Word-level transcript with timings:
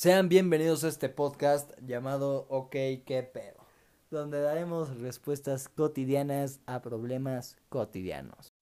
Sean 0.00 0.30
bienvenidos 0.30 0.82
a 0.82 0.88
este 0.88 1.10
podcast 1.10 1.72
llamado 1.82 2.46
OK, 2.48 2.70
qué 2.70 3.30
pedo, 3.30 3.60
donde 4.10 4.40
daremos 4.40 4.98
respuestas 4.98 5.68
cotidianas 5.68 6.60
a 6.64 6.80
problemas 6.80 7.58
cotidianos. 7.68 8.54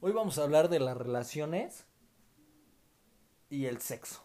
Hoy 0.00 0.12
vamos 0.12 0.36
a 0.36 0.42
hablar 0.42 0.68
de 0.68 0.80
las 0.80 0.98
relaciones 0.98 1.86
y 3.48 3.64
el 3.64 3.80
sexo. 3.80 4.22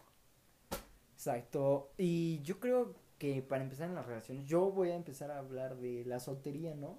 Exacto. 1.14 1.90
Y 1.96 2.42
yo 2.42 2.60
creo 2.60 2.94
que 3.16 3.40
para 3.40 3.62
empezar 3.62 3.88
en 3.88 3.94
las 3.94 4.04
relaciones, 4.04 4.44
yo 4.44 4.70
voy 4.70 4.90
a 4.90 4.96
empezar 4.96 5.30
a 5.30 5.38
hablar 5.38 5.78
de 5.78 6.04
la 6.04 6.20
soltería, 6.20 6.74
¿no? 6.74 6.98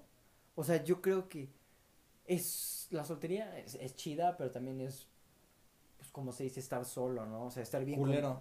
O 0.56 0.64
sea, 0.64 0.82
yo 0.82 1.00
creo 1.00 1.28
que 1.28 1.54
es 2.26 2.88
la 2.90 3.04
soltería 3.04 3.58
es, 3.58 3.74
es 3.76 3.94
chida, 3.96 4.36
pero 4.36 4.50
también 4.50 4.80
es 4.80 5.08
pues 5.98 6.10
como 6.10 6.32
se 6.32 6.44
dice 6.44 6.60
estar 6.60 6.84
solo, 6.84 7.26
¿no? 7.26 7.46
O 7.46 7.50
sea, 7.50 7.62
estar 7.62 7.84
bien 7.84 7.98
con- 7.98 8.08
Culero. 8.08 8.40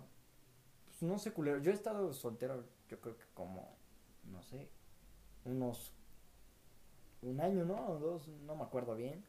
pues 0.88 1.02
no 1.04 1.18
sé, 1.20 1.32
culero. 1.32 1.60
Yo 1.62 1.72
he 1.72 1.74
estado 1.74 2.14
soltero, 2.14 2.66
yo 2.90 3.00
creo 3.00 3.18
que 3.18 3.26
como 3.34 3.76
no 4.32 4.42
sé, 4.42 4.70
unos 5.46 5.94
un 7.22 7.42
año, 7.42 7.66
¿no? 7.66 7.88
O 7.90 8.00
dos, 8.00 8.28
no 8.46 8.56
me 8.56 8.64
acuerdo 8.64 8.96
bien. 8.96 9.24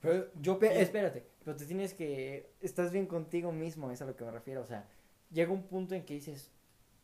Pero 0.00 0.32
yo 0.40 0.58
pe- 0.58 0.80
espérate, 0.80 1.26
pero 1.44 1.56
te 1.56 1.64
tienes 1.66 1.94
que 1.94 2.50
estás 2.60 2.90
bien 2.92 3.06
contigo 3.06 3.52
mismo, 3.52 3.90
es 3.90 4.02
a 4.02 4.06
lo 4.06 4.16
que 4.16 4.24
me 4.24 4.30
refiero, 4.32 4.62
o 4.62 4.66
sea, 4.66 4.88
llega 5.30 5.52
un 5.52 5.62
punto 5.64 5.94
en 5.94 6.04
que 6.04 6.14
dices, 6.14 6.50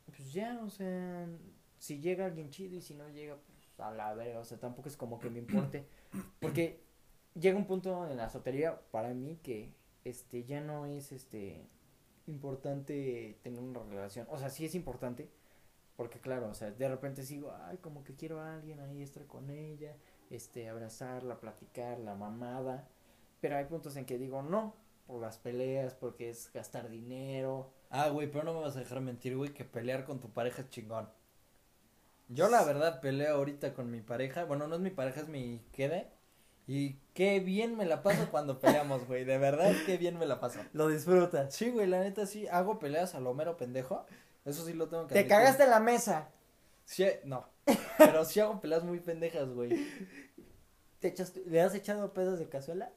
pues 0.07 0.33
ya, 0.33 0.61
o 0.65 0.71
sea, 0.71 1.29
si 1.79 2.01
llega 2.01 2.27
alguien 2.27 2.51
chido 2.51 2.75
y 2.77 2.81
si 2.81 2.95
no 2.95 3.09
llega, 3.11 3.37
pues 3.37 3.59
a 3.79 3.93
la 3.93 4.15
verga, 4.15 4.41
o 4.41 4.45
sea, 4.45 4.59
tampoco 4.59 4.89
es 4.89 4.97
como 4.97 5.19
que 5.21 5.31
me 5.31 5.39
importe, 5.39 5.87
porque 6.41 6.81
llega 7.39 7.57
un 7.57 7.67
punto 7.67 8.09
en 8.09 8.17
la 8.17 8.31
soltería 8.31 8.81
para 8.91 9.15
mí 9.15 9.39
que 9.43 9.73
este 10.05 10.45
ya 10.45 10.61
no 10.61 10.87
es 10.87 11.13
este 11.13 11.67
importante 12.27 13.39
tener 13.43 13.61
una 13.61 13.83
relación, 13.83 14.27
o 14.31 14.39
sea, 14.39 14.51
sí 14.51 14.65
es 14.65 14.75
importante, 14.75 15.31
porque 15.97 16.21
claro, 16.21 16.51
o 16.51 16.55
sea, 16.55 16.71
de 16.71 16.89
repente 16.89 17.23
sigo, 17.23 17.53
ay, 17.65 17.79
como 17.79 18.05
que 18.05 18.15
quiero 18.15 18.41
a 18.41 18.55
alguien 18.55 18.81
ahí 18.81 19.03
estar 19.03 19.27
con 19.27 19.51
ella, 19.51 19.97
este, 20.31 20.69
abrazarla, 20.69 21.41
platicar, 21.41 21.99
la 21.99 22.15
mamada, 22.15 22.87
pero 23.41 23.57
hay 23.57 23.65
puntos 23.65 23.97
en 23.97 24.05
que 24.05 24.19
digo 24.19 24.43
no, 24.43 24.75
por 25.07 25.21
las 25.21 25.39
peleas, 25.39 25.95
porque 25.95 26.29
es 26.29 26.53
gastar 26.53 26.91
dinero, 26.91 27.73
Ah, 27.91 28.11
güey, 28.11 28.31
pero 28.31 28.45
no 28.45 28.53
me 28.53 28.61
vas 28.61 28.77
a 28.77 28.81
dejar 28.81 29.01
mentir, 29.01 29.37
güey, 29.37 29.55
que 29.55 29.65
pelear 29.65 30.05
con 30.05 30.21
tu 30.21 30.29
pareja 30.29 30.63
es 30.63 30.71
chingón. 30.71 31.09
Yo 32.29 32.49
la 32.51 32.63
verdad 32.65 33.01
peleo 33.01 33.37
ahorita 33.37 33.73
con 33.73 33.91
mi 33.91 34.03
pareja, 34.03 34.45
bueno, 34.45 34.69
no 34.69 34.75
es 34.75 34.81
mi 34.83 34.91
pareja, 34.91 35.21
es 35.23 35.29
mi 35.29 35.63
quede. 35.73 36.11
Y 36.69 36.97
qué 37.15 37.41
bien 37.41 37.77
me 37.77 37.87
la 37.87 38.03
paso 38.03 38.29
cuando 38.31 38.61
peleamos, 38.61 39.07
güey, 39.07 39.25
de 39.25 39.39
verdad, 39.39 39.73
qué 39.87 39.97
bien 39.97 40.19
me 40.19 40.27
la 40.27 40.39
paso. 40.39 40.61
lo 40.75 40.87
disfrutas. 40.89 41.53
Sí, 41.55 41.71
güey, 41.71 41.87
la 41.87 42.01
neta 42.01 42.27
sí, 42.27 42.47
hago 42.47 42.79
peleas 42.79 43.15
a 43.15 43.21
lo 43.21 43.33
mero 43.35 43.57
pendejo, 43.57 44.05
eso 44.45 44.65
sí 44.67 44.75
lo 44.75 44.89
tengo 44.89 45.07
que 45.07 45.15
Te 45.15 45.21
admitir. 45.21 45.37
cagaste 45.37 45.65
en 45.65 45.71
la 45.71 45.81
mesa, 45.81 46.29
Sí, 46.85 47.07
no, 47.25 47.47
pero 47.99 48.25
sí 48.25 48.39
hago 48.41 48.61
peleas 48.61 48.85
muy 48.85 49.01
pendejas, 49.01 49.49
güey. 49.51 49.71
te 51.01 51.09
echaste, 51.09 51.43
le 51.47 51.61
has 51.61 51.75
echado 51.75 52.13
pedos 52.13 52.39
de 52.39 52.49
cazuela, 52.49 52.91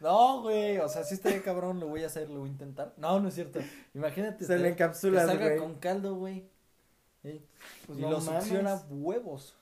No, 0.00 0.42
güey, 0.42 0.78
o 0.78 0.88
sea, 0.88 1.04
sí 1.04 1.14
estaría 1.14 1.42
cabrón, 1.42 1.80
lo 1.80 1.88
voy 1.88 2.04
a 2.04 2.06
hacer, 2.06 2.30
lo 2.30 2.40
voy 2.40 2.48
a 2.48 2.52
intentar. 2.52 2.94
No, 2.96 3.20
no 3.20 3.28
es 3.28 3.34
cierto, 3.34 3.60
imagínate. 3.94 4.44
se 4.46 4.56
le 4.56 4.62
que 4.64 4.68
encapsulas, 4.70 5.26
salga 5.26 5.46
güey. 5.48 5.58
con 5.58 5.74
caldo, 5.74 6.14
güey. 6.14 6.48
Sí. 7.22 7.44
Pues 7.86 7.98
y 7.98 8.02
no 8.02 8.10
lo 8.10 8.20
mames. 8.20 8.44
succiona 8.44 8.82
huevos. 8.88 9.54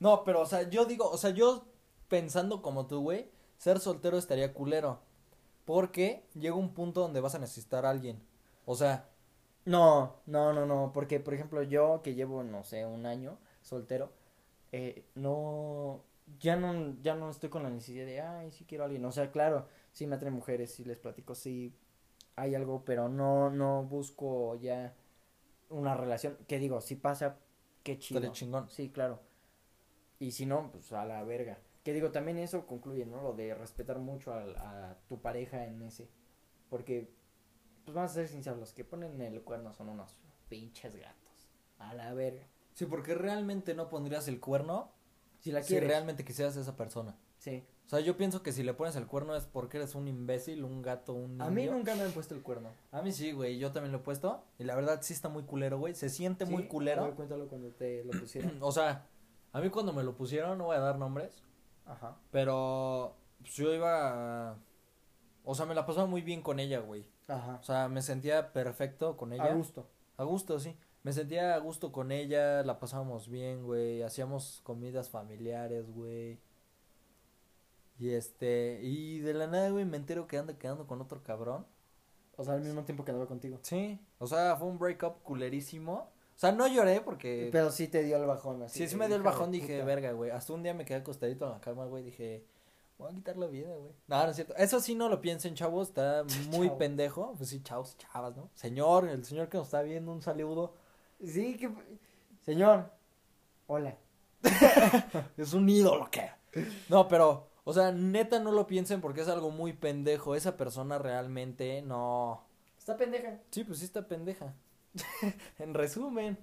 No, 0.00 0.24
pero, 0.24 0.40
o 0.42 0.46
sea, 0.46 0.68
yo 0.68 0.84
digo, 0.84 1.08
o 1.08 1.16
sea, 1.16 1.30
yo 1.30 1.64
pensando 2.08 2.62
como 2.62 2.86
tú, 2.86 3.00
güey, 3.02 3.30
ser 3.58 3.80
soltero 3.80 4.18
estaría 4.18 4.54
culero. 4.54 5.00
Porque 5.64 6.24
llega 6.34 6.56
un 6.56 6.74
punto 6.74 7.02
donde 7.02 7.20
vas 7.20 7.34
a 7.34 7.38
necesitar 7.40 7.86
a 7.86 7.90
alguien. 7.90 8.22
O 8.66 8.74
sea, 8.76 9.08
No, 9.64 10.22
no, 10.26 10.52
no, 10.52 10.64
no, 10.66 10.92
porque 10.94 11.20
por 11.20 11.34
ejemplo 11.34 11.62
yo 11.62 12.00
que 12.02 12.14
llevo, 12.14 12.42
no 12.42 12.64
sé, 12.64 12.86
un 12.86 13.04
año 13.06 13.38
soltero, 13.62 14.12
eh, 14.72 15.04
no, 15.14 16.04
ya 16.40 16.56
no, 16.56 16.96
ya 17.02 17.14
no 17.14 17.30
estoy 17.30 17.50
con 17.50 17.62
la 17.64 17.70
necesidad 17.70 18.06
de, 18.06 18.20
ay, 18.20 18.50
sí 18.52 18.64
quiero 18.66 18.84
a 18.84 18.86
alguien, 18.86 19.04
o 19.04 19.12
sea, 19.12 19.30
claro, 19.32 19.66
sí 19.92 20.06
me 20.06 20.16
atraen 20.16 20.34
mujeres, 20.34 20.74
sí 20.74 20.84
les 20.84 20.98
platico, 20.98 21.34
sí 21.34 21.74
hay 22.36 22.54
algo, 22.54 22.84
pero 22.84 23.08
no, 23.08 23.50
no 23.50 23.84
busco 23.84 24.56
ya 24.56 24.94
una 25.70 25.94
relación, 25.96 26.38
que 26.48 26.58
digo, 26.58 26.80
si 26.82 26.96
pasa, 26.96 27.38
qué 27.84 27.98
chido. 27.98 28.32
chingón. 28.32 28.70
Sí, 28.70 28.90
claro. 28.90 29.20
Y 30.20 30.32
si 30.32 30.46
no, 30.46 30.70
pues 30.70 30.92
a 30.92 31.04
la 31.04 31.24
verga. 31.24 31.58
Que 31.88 31.94
digo, 31.94 32.10
también 32.10 32.36
eso 32.36 32.66
concluye, 32.66 33.06
¿no? 33.06 33.22
Lo 33.22 33.32
de 33.32 33.54
respetar 33.54 33.98
mucho 33.98 34.34
a, 34.34 34.98
tu 35.08 35.22
pareja 35.22 35.64
en 35.64 35.80
ese. 35.80 36.06
Porque, 36.68 37.10
pues 37.86 37.94
vamos 37.94 38.10
a 38.10 38.14
ser 38.14 38.28
sinceros, 38.28 38.58
los 38.58 38.74
que 38.74 38.84
ponen 38.84 39.18
el 39.22 39.40
cuerno 39.40 39.72
son 39.72 39.88
unos 39.88 40.18
pinches 40.50 40.96
gatos. 40.96 41.48
A 41.78 41.94
la 41.94 42.12
verga. 42.12 42.46
Sí, 42.74 42.84
porque 42.84 43.14
realmente 43.14 43.74
no 43.74 43.88
pondrías 43.88 44.28
el 44.28 44.38
cuerno 44.38 44.92
Si 45.40 45.50
la 45.50 45.62
si 45.62 45.68
quieres. 45.68 45.88
realmente 45.88 46.26
quisieras 46.26 46.58
a 46.58 46.60
esa 46.60 46.76
persona. 46.76 47.16
Sí. 47.38 47.64
O 47.86 47.88
sea, 47.88 48.00
yo 48.00 48.18
pienso 48.18 48.42
que 48.42 48.52
si 48.52 48.62
le 48.62 48.74
pones 48.74 48.94
el 48.96 49.06
cuerno 49.06 49.34
es 49.34 49.46
porque 49.46 49.78
eres 49.78 49.94
un 49.94 50.08
imbécil, 50.08 50.64
un 50.64 50.82
gato, 50.82 51.14
un 51.14 51.40
A 51.40 51.48
mí 51.48 51.62
niño. 51.62 51.72
nunca 51.72 51.94
me 51.94 52.02
han 52.02 52.12
puesto 52.12 52.34
el 52.34 52.42
cuerno. 52.42 52.68
A 52.92 53.00
mí 53.00 53.12
sí, 53.12 53.32
güey, 53.32 53.58
yo 53.58 53.72
también 53.72 53.92
lo 53.92 54.00
he 54.00 54.02
puesto. 54.02 54.44
Y 54.58 54.64
la 54.64 54.76
verdad 54.76 55.00
sí 55.00 55.14
está 55.14 55.30
muy 55.30 55.44
culero, 55.44 55.78
güey. 55.78 55.94
Se 55.94 56.10
siente 56.10 56.44
muy 56.44 56.68
culero. 56.68 57.04
A 57.04 57.06
ver, 57.06 57.14
cuéntalo 57.14 57.48
cuando 57.48 57.70
te 57.70 58.04
lo 58.04 58.10
pusieron. 58.10 58.58
O 58.60 58.72
sea, 58.72 59.06
a 59.54 59.60
mí 59.62 59.70
cuando 59.70 59.94
me 59.94 60.02
lo 60.02 60.14
pusieron, 60.14 60.58
no 60.58 60.66
voy 60.66 60.76
a 60.76 60.80
dar 60.80 60.98
nombres, 60.98 61.42
Ajá. 61.88 62.16
pero 62.30 63.16
pues, 63.40 63.54
yo 63.54 63.74
iba... 63.74 64.50
a- 64.52 64.56
O 65.44 65.54
sea, 65.54 65.66
me 65.66 65.74
la 65.74 65.84
pasaba 65.86 66.06
muy 66.06 66.22
bien 66.22 66.42
con 66.42 66.60
ella, 66.60 66.78
güey. 66.80 67.04
Ajá. 67.26 67.58
O 67.60 67.64
sea, 67.64 67.88
me 67.88 68.02
sentía 68.02 68.52
perfecto 68.52 69.16
con 69.16 69.32
ella. 69.32 69.44
A 69.44 69.54
gusto. 69.54 69.86
A 70.16 70.24
gusto, 70.24 70.60
sí. 70.60 70.76
Me 71.02 71.12
sentía 71.12 71.54
a 71.54 71.58
gusto 71.58 71.90
con 71.92 72.12
ella, 72.12 72.62
la 72.62 72.78
pasábamos 72.78 73.28
bien, 73.28 73.64
güey. 73.64 74.02
Hacíamos 74.02 74.60
comidas 74.64 75.08
familiares, 75.08 75.90
güey. 75.90 76.38
Y 77.98 78.10
este, 78.10 78.80
y 78.82 79.18
de 79.20 79.34
la 79.34 79.46
nada, 79.46 79.70
güey, 79.70 79.84
me 79.84 79.96
entero 79.96 80.26
que 80.26 80.38
anda 80.38 80.56
quedando 80.58 80.86
con 80.86 81.00
otro 81.00 81.22
cabrón. 81.22 81.66
O 82.36 82.44
sea, 82.44 82.54
al 82.54 82.60
mismo 82.62 82.84
tiempo 82.84 83.04
que 83.04 83.10
andaba 83.10 83.26
contigo. 83.28 83.58
Sí. 83.62 83.98
O 84.18 84.26
sea, 84.28 84.54
fue 84.56 84.68
un 84.68 84.78
breakup 84.78 85.22
culerísimo. 85.22 86.08
O 86.38 86.40
sea, 86.40 86.52
no 86.52 86.68
lloré 86.68 87.00
porque... 87.00 87.48
Pero 87.50 87.72
sí 87.72 87.88
te 87.88 88.04
dio 88.04 88.16
el 88.16 88.24
bajón. 88.24 88.62
Así 88.62 88.78
Sí, 88.78 88.86
sí 88.86 88.94
me 88.96 89.08
dio 89.08 89.16
el 89.16 89.24
bajón, 89.24 89.50
dije, 89.50 89.74
puta. 89.74 89.84
verga, 89.84 90.12
güey. 90.12 90.30
Hasta 90.30 90.52
un 90.52 90.62
día 90.62 90.72
me 90.72 90.84
quedé 90.84 90.98
acostadito 90.98 91.46
en 91.46 91.50
la 91.50 91.60
cama, 91.60 91.86
güey, 91.86 92.04
dije, 92.04 92.46
voy 92.96 93.10
a 93.10 93.14
quitar 93.16 93.36
la 93.36 93.48
vida, 93.48 93.74
güey. 93.74 93.92
No, 94.06 94.22
no 94.22 94.30
es 94.30 94.36
cierto. 94.36 94.54
Eso 94.54 94.78
sí 94.78 94.94
no 94.94 95.08
lo 95.08 95.20
piensen, 95.20 95.56
chavos, 95.56 95.88
está 95.88 96.22
muy 96.52 96.70
pendejo. 96.70 97.34
Pues 97.36 97.50
sí, 97.50 97.60
chavos, 97.64 97.96
chavas, 97.98 98.36
¿no? 98.36 98.50
Señor, 98.54 99.08
el 99.08 99.24
señor 99.24 99.48
que 99.48 99.58
nos 99.58 99.66
está 99.66 99.82
viendo, 99.82 100.12
un 100.12 100.22
saludo. 100.22 100.74
Sí, 101.20 101.56
que. 101.56 101.72
Señor. 102.44 102.88
Hola. 103.66 103.96
Es 105.36 105.54
un 105.54 105.68
ídolo, 105.68 106.08
¿qué? 106.08 106.30
No, 106.88 107.08
pero, 107.08 107.48
o 107.64 107.72
sea, 107.74 107.90
neta 107.90 108.38
no 108.38 108.52
lo 108.52 108.68
piensen 108.68 109.00
porque 109.00 109.22
es 109.22 109.28
algo 109.28 109.50
muy 109.50 109.72
pendejo. 109.72 110.36
Esa 110.36 110.56
persona 110.56 110.98
realmente 110.98 111.82
no... 111.82 112.44
Está 112.78 112.96
pendeja. 112.96 113.40
Sí, 113.50 113.64
pues 113.64 113.80
sí 113.80 113.86
está 113.86 114.06
pendeja. 114.06 114.54
en 115.58 115.74
resumen. 115.74 116.38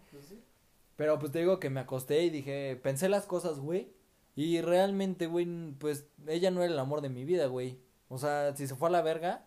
Pero 0.96 1.20
pues 1.20 1.32
te 1.32 1.40
digo 1.40 1.60
que 1.60 1.70
me 1.70 1.82
acosté 1.82 2.24
y 2.24 2.30
dije, 2.30 2.80
pensé 2.82 3.10
las 3.10 3.26
cosas, 3.26 3.60
güey. 3.60 3.94
Y 4.36 4.62
realmente, 4.62 5.28
güey, 5.28 5.46
pues 5.80 6.08
ella 6.28 6.52
no 6.52 6.62
era 6.62 6.74
el 6.74 6.80
amor 6.80 7.02
de 7.02 7.10
mi 7.10 7.24
vida, 7.24 7.48
güey. 7.48 7.80
O 8.10 8.18
sea, 8.18 8.56
si 8.56 8.68
se 8.68 8.76
fue 8.76 8.90
a 8.90 8.92
la 8.92 9.02
verga, 9.02 9.46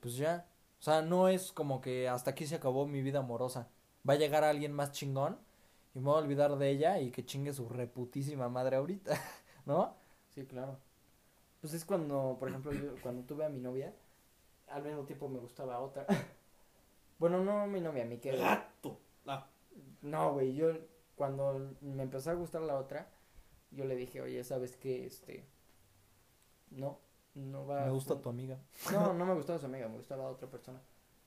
pues 0.00 0.16
ya. 0.16 0.46
O 0.80 0.82
sea, 0.82 1.02
no 1.02 1.28
es 1.28 1.52
como 1.52 1.80
que 1.80 2.08
hasta 2.08 2.30
aquí 2.30 2.46
se 2.46 2.56
acabó 2.56 2.86
mi 2.86 3.02
vida 3.02 3.20
amorosa. 3.20 3.68
Va 4.08 4.14
a 4.14 4.18
llegar 4.18 4.44
alguien 4.44 4.72
más 4.72 4.92
chingón 4.92 5.38
y 5.94 6.00
me 6.00 6.06
voy 6.06 6.16
a 6.16 6.24
olvidar 6.24 6.56
de 6.56 6.70
ella 6.70 7.00
y 7.00 7.10
que 7.10 7.24
chingue 7.24 7.52
su 7.52 7.68
reputísima 7.68 8.48
madre 8.48 8.76
ahorita, 8.76 9.14
¿no? 9.66 9.94
Sí, 10.34 10.44
claro. 10.46 10.78
Pues 11.60 11.74
es 11.74 11.84
cuando, 11.84 12.36
por 12.40 12.48
ejemplo, 12.48 12.72
yo 12.72 12.94
cuando 13.02 13.22
tuve 13.22 13.44
a 13.44 13.48
mi 13.48 13.60
novia, 13.60 13.94
al 14.68 14.82
mismo 14.82 15.04
tiempo 15.04 15.28
me 15.28 15.38
gustaba 15.38 15.78
otra. 15.78 16.06
bueno, 17.22 17.44
no 17.44 17.68
mi 17.68 17.80
novia, 17.80 18.04
mi 18.04 18.18
que. 18.18 18.36
Gato. 18.36 18.98
Ah. 19.26 19.46
No, 20.00 20.32
güey, 20.32 20.54
yo 20.54 20.72
cuando 21.14 21.70
me 21.80 22.02
empezó 22.02 22.32
a 22.32 22.34
gustar 22.34 22.62
la 22.62 22.76
otra, 22.76 23.08
yo 23.70 23.84
le 23.84 23.94
dije, 23.94 24.20
oye, 24.20 24.42
¿sabes 24.42 24.76
qué? 24.76 25.06
Este. 25.06 25.46
No, 26.70 26.98
no 27.34 27.64
va. 27.64 27.82
Me 27.82 27.86
a 27.86 27.90
gusta 27.90 28.20
tu 28.20 28.28
amiga. 28.28 28.58
No, 28.90 29.12
no 29.14 29.24
me 29.24 29.34
gustaba 29.34 29.60
su 29.60 29.66
amiga, 29.66 29.86
me 29.86 29.98
gustaba 29.98 30.28
otra 30.28 30.50
persona. 30.50 30.82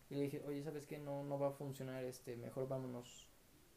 Y 0.09 0.15
le 0.15 0.23
dije, 0.23 0.43
oye, 0.45 0.61
¿sabes 0.63 0.85
qué? 0.85 0.97
No, 0.97 1.23
no 1.23 1.39
va 1.39 1.47
a 1.47 1.51
funcionar, 1.51 2.03
este, 2.03 2.35
mejor 2.35 2.67
vámonos 2.67 3.29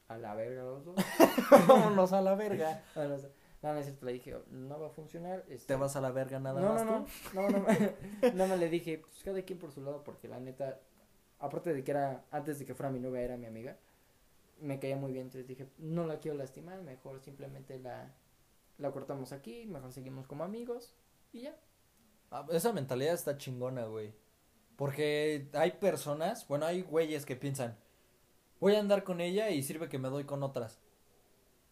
a 0.08 0.18
la 0.18 0.34
verga 0.34 0.64
los 0.64 0.86
dos. 0.86 0.96
Vámonos 1.68 2.12
a 2.12 2.20
la 2.20 2.34
verga. 2.34 2.82
No, 2.96 3.04
no, 3.04 3.16
no, 3.62 3.72
no 3.74 3.78
es 3.78 3.86
cierto, 3.86 4.06
le 4.06 4.12
dije, 4.14 4.36
no 4.50 4.80
va 4.80 4.88
a 4.88 4.90
funcionar. 4.90 5.44
Este, 5.48 5.68
Te 5.68 5.76
vas 5.76 5.94
a 5.94 6.00
la 6.00 6.10
verga 6.10 6.40
nada 6.40 6.60
no, 6.60 6.74
más 6.74 6.84
no, 6.84 7.04
tú. 7.04 7.10
no, 7.34 7.48
no, 7.48 7.58
no, 7.58 8.32
no, 8.34 8.46
no, 8.48 8.56
le 8.56 8.68
dije, 8.68 8.98
pues 8.98 9.22
cada 9.22 9.40
quien 9.42 9.60
por 9.60 9.70
su 9.70 9.82
lado, 9.82 10.02
porque 10.02 10.26
la 10.26 10.40
neta, 10.40 10.80
aparte 11.38 11.72
de 11.74 11.84
que 11.84 11.90
era, 11.90 12.24
antes 12.30 12.58
de 12.58 12.66
que 12.66 12.74
fuera 12.74 12.90
mi 12.90 13.00
novia, 13.00 13.22
era 13.22 13.36
mi 13.36 13.46
amiga, 13.46 13.76
me 14.60 14.78
caía 14.80 14.96
muy 14.96 15.12
bien, 15.12 15.26
entonces 15.26 15.46
dije, 15.46 15.68
no 15.78 16.06
la 16.06 16.18
quiero 16.18 16.36
lastimar, 16.36 16.82
mejor 16.82 17.20
simplemente 17.20 17.78
la, 17.78 18.12
la 18.78 18.90
cortamos 18.92 19.32
aquí, 19.32 19.66
mejor 19.66 19.92
seguimos 19.92 20.26
como 20.26 20.44
amigos, 20.44 20.94
y 21.32 21.42
ya. 21.42 21.56
Ah, 22.30 22.46
Esa 22.50 22.72
mentalidad 22.72 23.14
está 23.14 23.36
chingona, 23.38 23.84
güey. 23.86 24.12
Porque 24.76 25.48
hay 25.54 25.72
personas, 25.72 26.46
bueno, 26.46 26.66
hay 26.66 26.82
güeyes 26.82 27.26
que 27.26 27.36
piensan, 27.36 27.76
voy 28.60 28.74
a 28.74 28.80
andar 28.80 29.04
con 29.04 29.20
ella 29.20 29.50
y 29.50 29.62
sirve 29.62 29.88
que 29.88 29.98
me 29.98 30.08
doy 30.08 30.24
con 30.24 30.42
otras. 30.42 30.78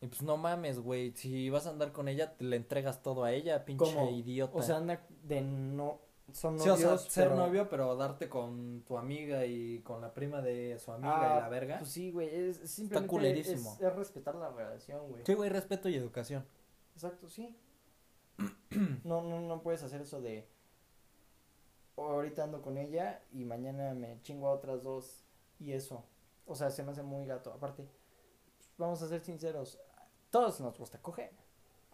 Y 0.01 0.09
pues 0.09 0.23
no 0.23 0.37
mames, 0.37 0.79
güey, 0.79 1.13
si 1.13 1.49
vas 1.49 1.67
a 1.67 1.71
andar 1.71 1.93
con 1.93 2.09
ella, 2.09 2.37
te 2.37 2.45
le 2.45 2.57
entregas 2.57 3.03
todo 3.03 3.25
a 3.25 3.33
ella, 3.33 3.65
pinche 3.65 3.85
¿Cómo? 3.95 4.11
idiota. 4.11 4.57
O 4.57 4.63
sea, 4.63 4.77
anda 4.77 5.07
de 5.23 5.41
no. 5.41 6.01
Son 6.33 6.59
Sí, 6.59 6.67
novios. 6.69 6.91
o 6.93 6.99
sea, 6.99 7.11
ser 7.11 7.25
pero- 7.29 7.37
novio, 7.37 7.69
pero 7.69 7.95
darte 7.97 8.29
con 8.29 8.83
tu 8.83 8.99
amiga 8.99 9.47
y 9.47 9.81
con 9.83 10.01
la 10.01 10.13
prima 10.13 10.43
de 10.43 10.79
su 10.79 10.91
amiga 10.93 11.35
Ah, 11.35 11.39
y 11.39 11.41
la 11.43 11.49
verga. 11.49 11.79
Pues 11.79 11.91
sí, 11.93 12.11
güey. 12.11 12.29
Es, 12.29 12.59
es 12.61 12.71
simplemente. 12.73 13.09
culerísimo. 13.09 13.75
Es, 13.75 13.81
es 13.81 13.95
respetar 13.95 14.35
la 14.35 14.51
relación, 14.51 15.09
güey. 15.09 15.23
Sí, 15.25 15.35
güey, 15.35 15.49
respeto 15.51 15.89
y 15.89 15.95
educación. 15.95 16.45
Exacto, 16.95 17.29
sí. 17.29 17.57
no, 19.05 19.23
no, 19.23 19.41
no 19.41 19.63
puedes 19.63 19.83
hacer 19.83 20.01
eso 20.01 20.21
de. 20.21 20.49
Ahorita 21.97 22.45
ando 22.45 22.61
con 22.61 22.77
ella 22.77 23.23
y 23.33 23.45
mañana 23.45 23.95
me 23.95 24.21
chingo 24.23 24.49
a 24.49 24.53
otras 24.53 24.83
dos 24.83 25.25
y 25.59 25.73
eso. 25.73 26.05
O 26.45 26.55
sea, 26.55 26.71
se 26.71 26.83
me 26.83 26.91
hace 26.93 27.03
muy 27.03 27.25
gato. 27.27 27.53
Aparte, 27.53 27.89
vamos 28.77 29.01
a 29.01 29.09
ser 29.09 29.23
sinceros. 29.23 29.79
Todos 30.31 30.61
nos 30.61 30.77
gusta 30.79 31.01
coger. 31.01 31.31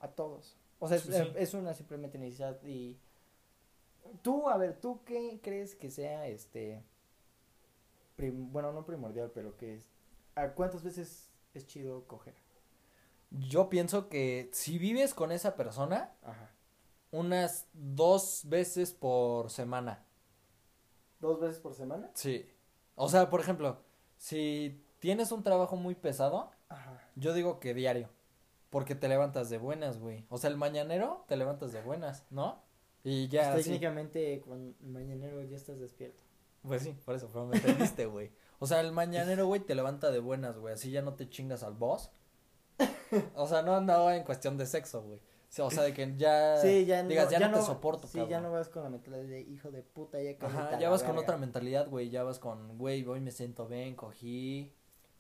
A 0.01 0.09
todos. 0.09 0.57
O 0.81 0.89
sea, 0.89 0.97
es, 0.97 1.05
sí. 1.05 1.13
es 1.37 1.55
una 1.55 1.75
simplemente 1.75 2.19
necesidad 2.19 2.61
y. 2.65 2.99
Tú, 4.23 4.49
a 4.49 4.57
ver, 4.57 4.81
¿tú 4.81 5.03
qué 5.05 5.41
crees 5.43 5.75
que 5.75 5.91
sea 5.91 6.27
este. 6.29 6.85
prim- 8.17 8.51
bueno, 8.53 8.73
no 8.73 8.85
primordial, 8.85 9.31
pero 9.35 9.57
que 9.57 9.75
es. 9.75 9.89
¿A 10.35 10.49
cuántas 10.53 10.83
veces 10.83 11.31
es 11.55 11.67
chido 11.67 12.07
coger? 12.07 12.35
Yo 13.31 13.69
pienso 13.71 14.09
que 14.09 14.51
si 14.53 14.79
vives 14.79 15.15
con 15.15 15.33
esa 15.33 15.57
persona, 15.57 16.15
Ajá. 16.23 16.51
unas 17.11 17.67
dos 17.73 18.43
veces 18.47 18.93
por 18.93 19.51
semana. 19.51 20.05
¿Dos 21.21 21.41
veces 21.41 21.59
por 21.61 21.75
semana? 21.75 22.11
Sí. 22.15 22.47
O 22.95 23.09
sea, 23.09 23.31
por 23.31 23.41
ejemplo, 23.41 23.79
si 24.19 24.85
tienes 24.99 25.33
un 25.33 25.43
trabajo 25.43 25.77
muy 25.77 25.95
pesado, 25.95 26.51
Ajá. 26.69 27.01
yo 27.17 27.33
digo 27.35 27.59
que 27.61 27.75
diario. 27.75 28.11
Porque 28.71 28.95
te 28.95 29.09
levantas 29.09 29.51
de 29.51 29.59
buenas, 29.59 29.99
güey. 29.99 30.25
O 30.31 30.39
sea, 30.39 30.49
el 30.49 30.57
mañanero 30.57 31.25
te 31.29 31.37
levantas 31.37 31.73
de 31.73 31.83
buenas, 31.83 32.25
¿no? 32.31 32.63
Y 33.05 33.29
ya. 33.29 33.53
Pues 33.53 33.65
técnicamente 33.65 34.41
con 34.47 34.75
mañanero 34.81 35.43
ya 35.43 35.57
estás 35.57 35.79
despierto. 35.81 36.23
Pues 36.63 36.83
sí, 36.83 36.97
por 37.05 37.17
eso, 37.17 37.29
pero 37.33 37.47
me 37.47 37.57
entendiste, 37.57 38.07
güey. 38.07 38.31
O 38.61 38.67
sea, 38.67 38.81
el 38.81 38.93
mañanero, 38.93 39.47
güey, 39.47 39.61
te 39.61 39.75
levanta 39.75 40.11
de 40.13 40.21
buenas, 40.21 40.57
güey. 40.59 40.75
Así 40.75 40.91
ya 40.93 41.03
no 41.03 41.15
te 41.15 41.29
chingas 41.29 41.63
al 41.65 41.75
boss. 41.75 42.11
O 43.35 43.47
sea, 43.49 43.63
no 43.63 43.75
andaba 43.75 44.17
en 44.17 44.23
cuestión 44.25 44.57
de 44.57 44.67
sexo, 44.67 45.03
güey. 45.03 45.21
O 45.59 45.71
sea, 45.71 45.83
de 45.83 45.93
que 45.93 46.15
ya. 46.17 46.57
sí, 46.59 46.87
ya 46.87 47.03
digas, 47.03 47.27
no, 47.27 47.31
ya, 47.33 47.39
ya 47.41 47.49
no 47.49 47.59
te 47.59 47.65
soporto, 47.67 48.07
Sí, 48.07 48.17
ya 48.19 48.25
cabrón. 48.25 48.43
no 48.45 48.53
vas 48.53 48.69
con 48.71 48.85
la 48.85 48.89
mentalidad 48.89 49.23
de 49.25 49.41
hijo 49.43 49.71
de 49.71 49.83
puta, 49.83 50.23
ya 50.23 50.35
Ajá, 50.41 50.79
ya 50.79 50.89
vas 50.89 51.03
con 51.03 51.11
verga. 51.11 51.23
otra 51.25 51.37
mentalidad, 51.37 51.89
güey. 51.91 52.09
Ya 52.09 52.23
vas 52.23 52.39
con, 52.39 52.79
güey, 52.79 53.05
hoy 53.05 53.21
me 53.21 53.33
siento 53.33 53.67
bien, 53.69 53.95
cogí, 53.95 54.73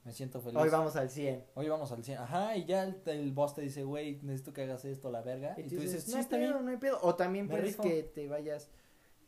me 0.04 0.12
siento 0.12 0.40
feliz. 0.40 0.58
Hoy 0.58 0.68
vamos 0.68 0.96
al 0.96 1.10
100. 1.10 1.44
Hoy 1.54 1.68
vamos 1.68 1.92
al 1.92 2.02
100. 2.02 2.18
Ajá, 2.18 2.56
y 2.56 2.64
ya 2.64 2.84
el, 2.84 3.00
el 3.06 3.32
boss 3.32 3.54
te 3.54 3.62
dice, 3.62 3.84
güey, 3.84 4.20
necesito 4.22 4.52
que 4.52 4.62
hagas 4.62 4.84
esto, 4.84 5.10
la 5.10 5.22
verga. 5.22 5.54
Y, 5.58 5.68
tú 5.68 5.76
dices, 5.76 6.06
no 6.06 6.12
sí, 6.12 6.14
hay 6.16 6.20
está 6.20 6.36
pedo, 6.36 6.52
bien. 6.54 6.64
no 6.64 6.70
hay 6.70 6.76
pedo. 6.78 6.98
O 7.02 7.14
también 7.14 7.48
puedes 7.48 7.66
rifo. 7.66 7.82
que 7.82 8.02
te 8.02 8.28
vayas, 8.28 8.70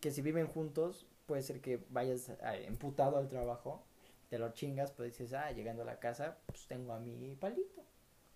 que 0.00 0.10
si 0.10 0.22
viven 0.22 0.46
juntos, 0.48 1.06
puede 1.26 1.42
ser 1.42 1.60
que 1.60 1.84
vayas 1.90 2.30
emputado 2.66 3.18
al 3.18 3.28
trabajo, 3.28 3.84
te 4.28 4.38
lo 4.38 4.52
chingas, 4.52 4.90
pues 4.90 5.12
dices, 5.12 5.32
ah, 5.32 5.52
llegando 5.52 5.82
a 5.82 5.86
la 5.86 6.00
casa, 6.00 6.38
pues 6.46 6.66
tengo 6.66 6.92
a 6.92 6.98
mi 6.98 7.36
palito. 7.36 7.84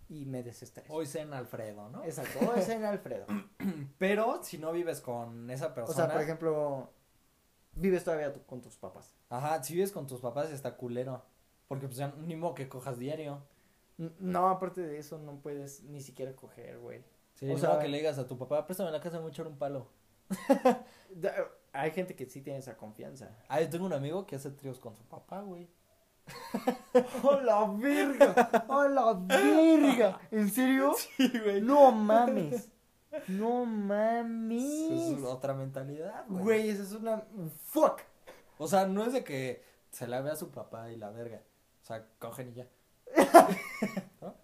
Y 0.07 0.25
me 0.25 0.41
desestreso. 0.41 0.91
Hoy 0.91 1.05
cena 1.05 1.37
Alfredo, 1.37 1.87
¿no? 1.89 2.03
Exacto, 2.03 2.39
o 2.39 2.55
es 2.55 2.67
en 2.69 2.83
Alfredo. 2.83 3.27
Pero 3.99 4.43
si 4.43 4.57
no 4.57 4.71
vives 4.71 5.01
con 5.01 5.51
esa 5.51 5.67
O 5.67 5.73
persona. 5.75 5.95
sea, 5.95 6.11
por 6.11 6.21
ejemplo, 6.23 6.89
vives 7.73 8.03
todavía 8.03 8.33
con 8.47 8.59
tus 8.61 8.75
papás. 8.75 9.13
Ajá, 9.29 9.61
si 9.61 9.75
vives 9.75 9.91
con 9.91 10.07
tus 10.07 10.19
papás 10.19 10.51
está 10.51 10.75
culero. 10.77 11.23
Porque 11.69 11.85
pues 11.87 11.97
ya 11.97 12.13
ni 12.17 12.35
modo 12.35 12.55
que 12.55 12.67
cojas 12.67 12.99
diario. 12.99 13.41
No, 13.97 14.49
aparte 14.49 14.81
de 14.81 14.97
eso, 14.97 15.17
no 15.19 15.39
puedes 15.39 15.83
ni 15.83 16.01
siquiera 16.01 16.35
coger, 16.35 16.79
güey. 16.79 17.03
Sí, 17.35 17.49
O 17.49 17.57
sea- 17.57 17.79
que 17.79 17.87
le 17.87 17.97
digas 17.97 18.17
a 18.17 18.27
tu 18.27 18.37
papá, 18.37 18.65
préstame 18.65 18.91
la 18.91 18.99
casa, 18.99 19.15
me 19.17 19.21
voy 19.23 19.29
a 19.29 19.33
echar 19.33 19.47
un 19.47 19.57
palo. 19.57 19.87
Hay 21.73 21.91
gente 21.91 22.15
que 22.15 22.25
sí 22.25 22.41
tiene 22.41 22.59
esa 22.59 22.75
confianza. 22.77 23.29
Ah, 23.47 23.61
yo 23.61 23.69
tengo 23.69 23.85
un 23.85 23.93
amigo 23.93 24.25
que 24.25 24.35
hace 24.35 24.51
tríos 24.51 24.79
con 24.79 24.95
su 24.95 25.03
papá, 25.05 25.41
güey. 25.41 25.69
¡Oh, 27.23 27.39
la 27.39 27.65
verga! 27.65 28.65
¡Oh, 28.67 28.87
la 28.87 29.13
verga! 29.13 30.19
¿En 30.31 30.49
serio? 30.49 30.93
Sí, 31.17 31.31
güey. 31.43 31.61
No 31.61 31.91
mames. 31.91 32.69
No 33.27 33.63
Es 33.63 33.67
mames. 33.69 35.23
otra 35.23 35.53
mentalidad, 35.53 36.25
güey. 36.27 36.43
Güey, 36.43 36.69
eso 36.69 36.83
es 36.83 36.91
una. 36.93 37.23
¡Fuck! 37.65 38.01
O 38.57 38.67
sea, 38.67 38.85
no 38.87 39.03
es 39.05 39.13
de 39.13 39.23
que 39.23 39.63
se 39.89 40.07
la 40.07 40.21
vea 40.21 40.33
a 40.33 40.37
su 40.37 40.51
papá 40.51 40.91
y 40.91 40.95
la 40.97 41.09
verga. 41.09 41.41
O 41.89 41.93
sea, 41.93 42.07
cogen 42.19 42.49
y 42.49 42.53
ya. 42.53 42.67
¿No? 44.21 44.35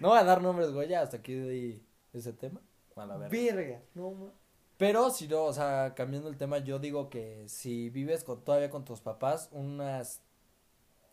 No 0.00 0.08
voy 0.08 0.18
a 0.18 0.24
dar 0.24 0.42
nombres, 0.42 0.72
güey, 0.72 0.88
ya 0.88 1.02
hasta 1.02 1.18
aquí 1.18 1.34
doy 1.34 1.86
ese 2.12 2.32
tema. 2.32 2.60
A 2.96 3.06
la 3.06 3.16
verga. 3.16 3.30
Verga. 3.54 3.82
No 3.94 4.10
ma- 4.10 4.32
Pero 4.76 5.10
si 5.10 5.28
no, 5.28 5.44
o 5.44 5.52
sea, 5.52 5.94
cambiando 5.94 6.28
el 6.28 6.36
tema, 6.36 6.58
yo 6.58 6.80
digo 6.80 7.10
que 7.10 7.48
si 7.48 7.90
vives 7.90 8.24
con, 8.24 8.42
todavía 8.42 8.70
con 8.70 8.84
tus 8.84 9.00
papás, 9.00 9.48
unas 9.52 10.20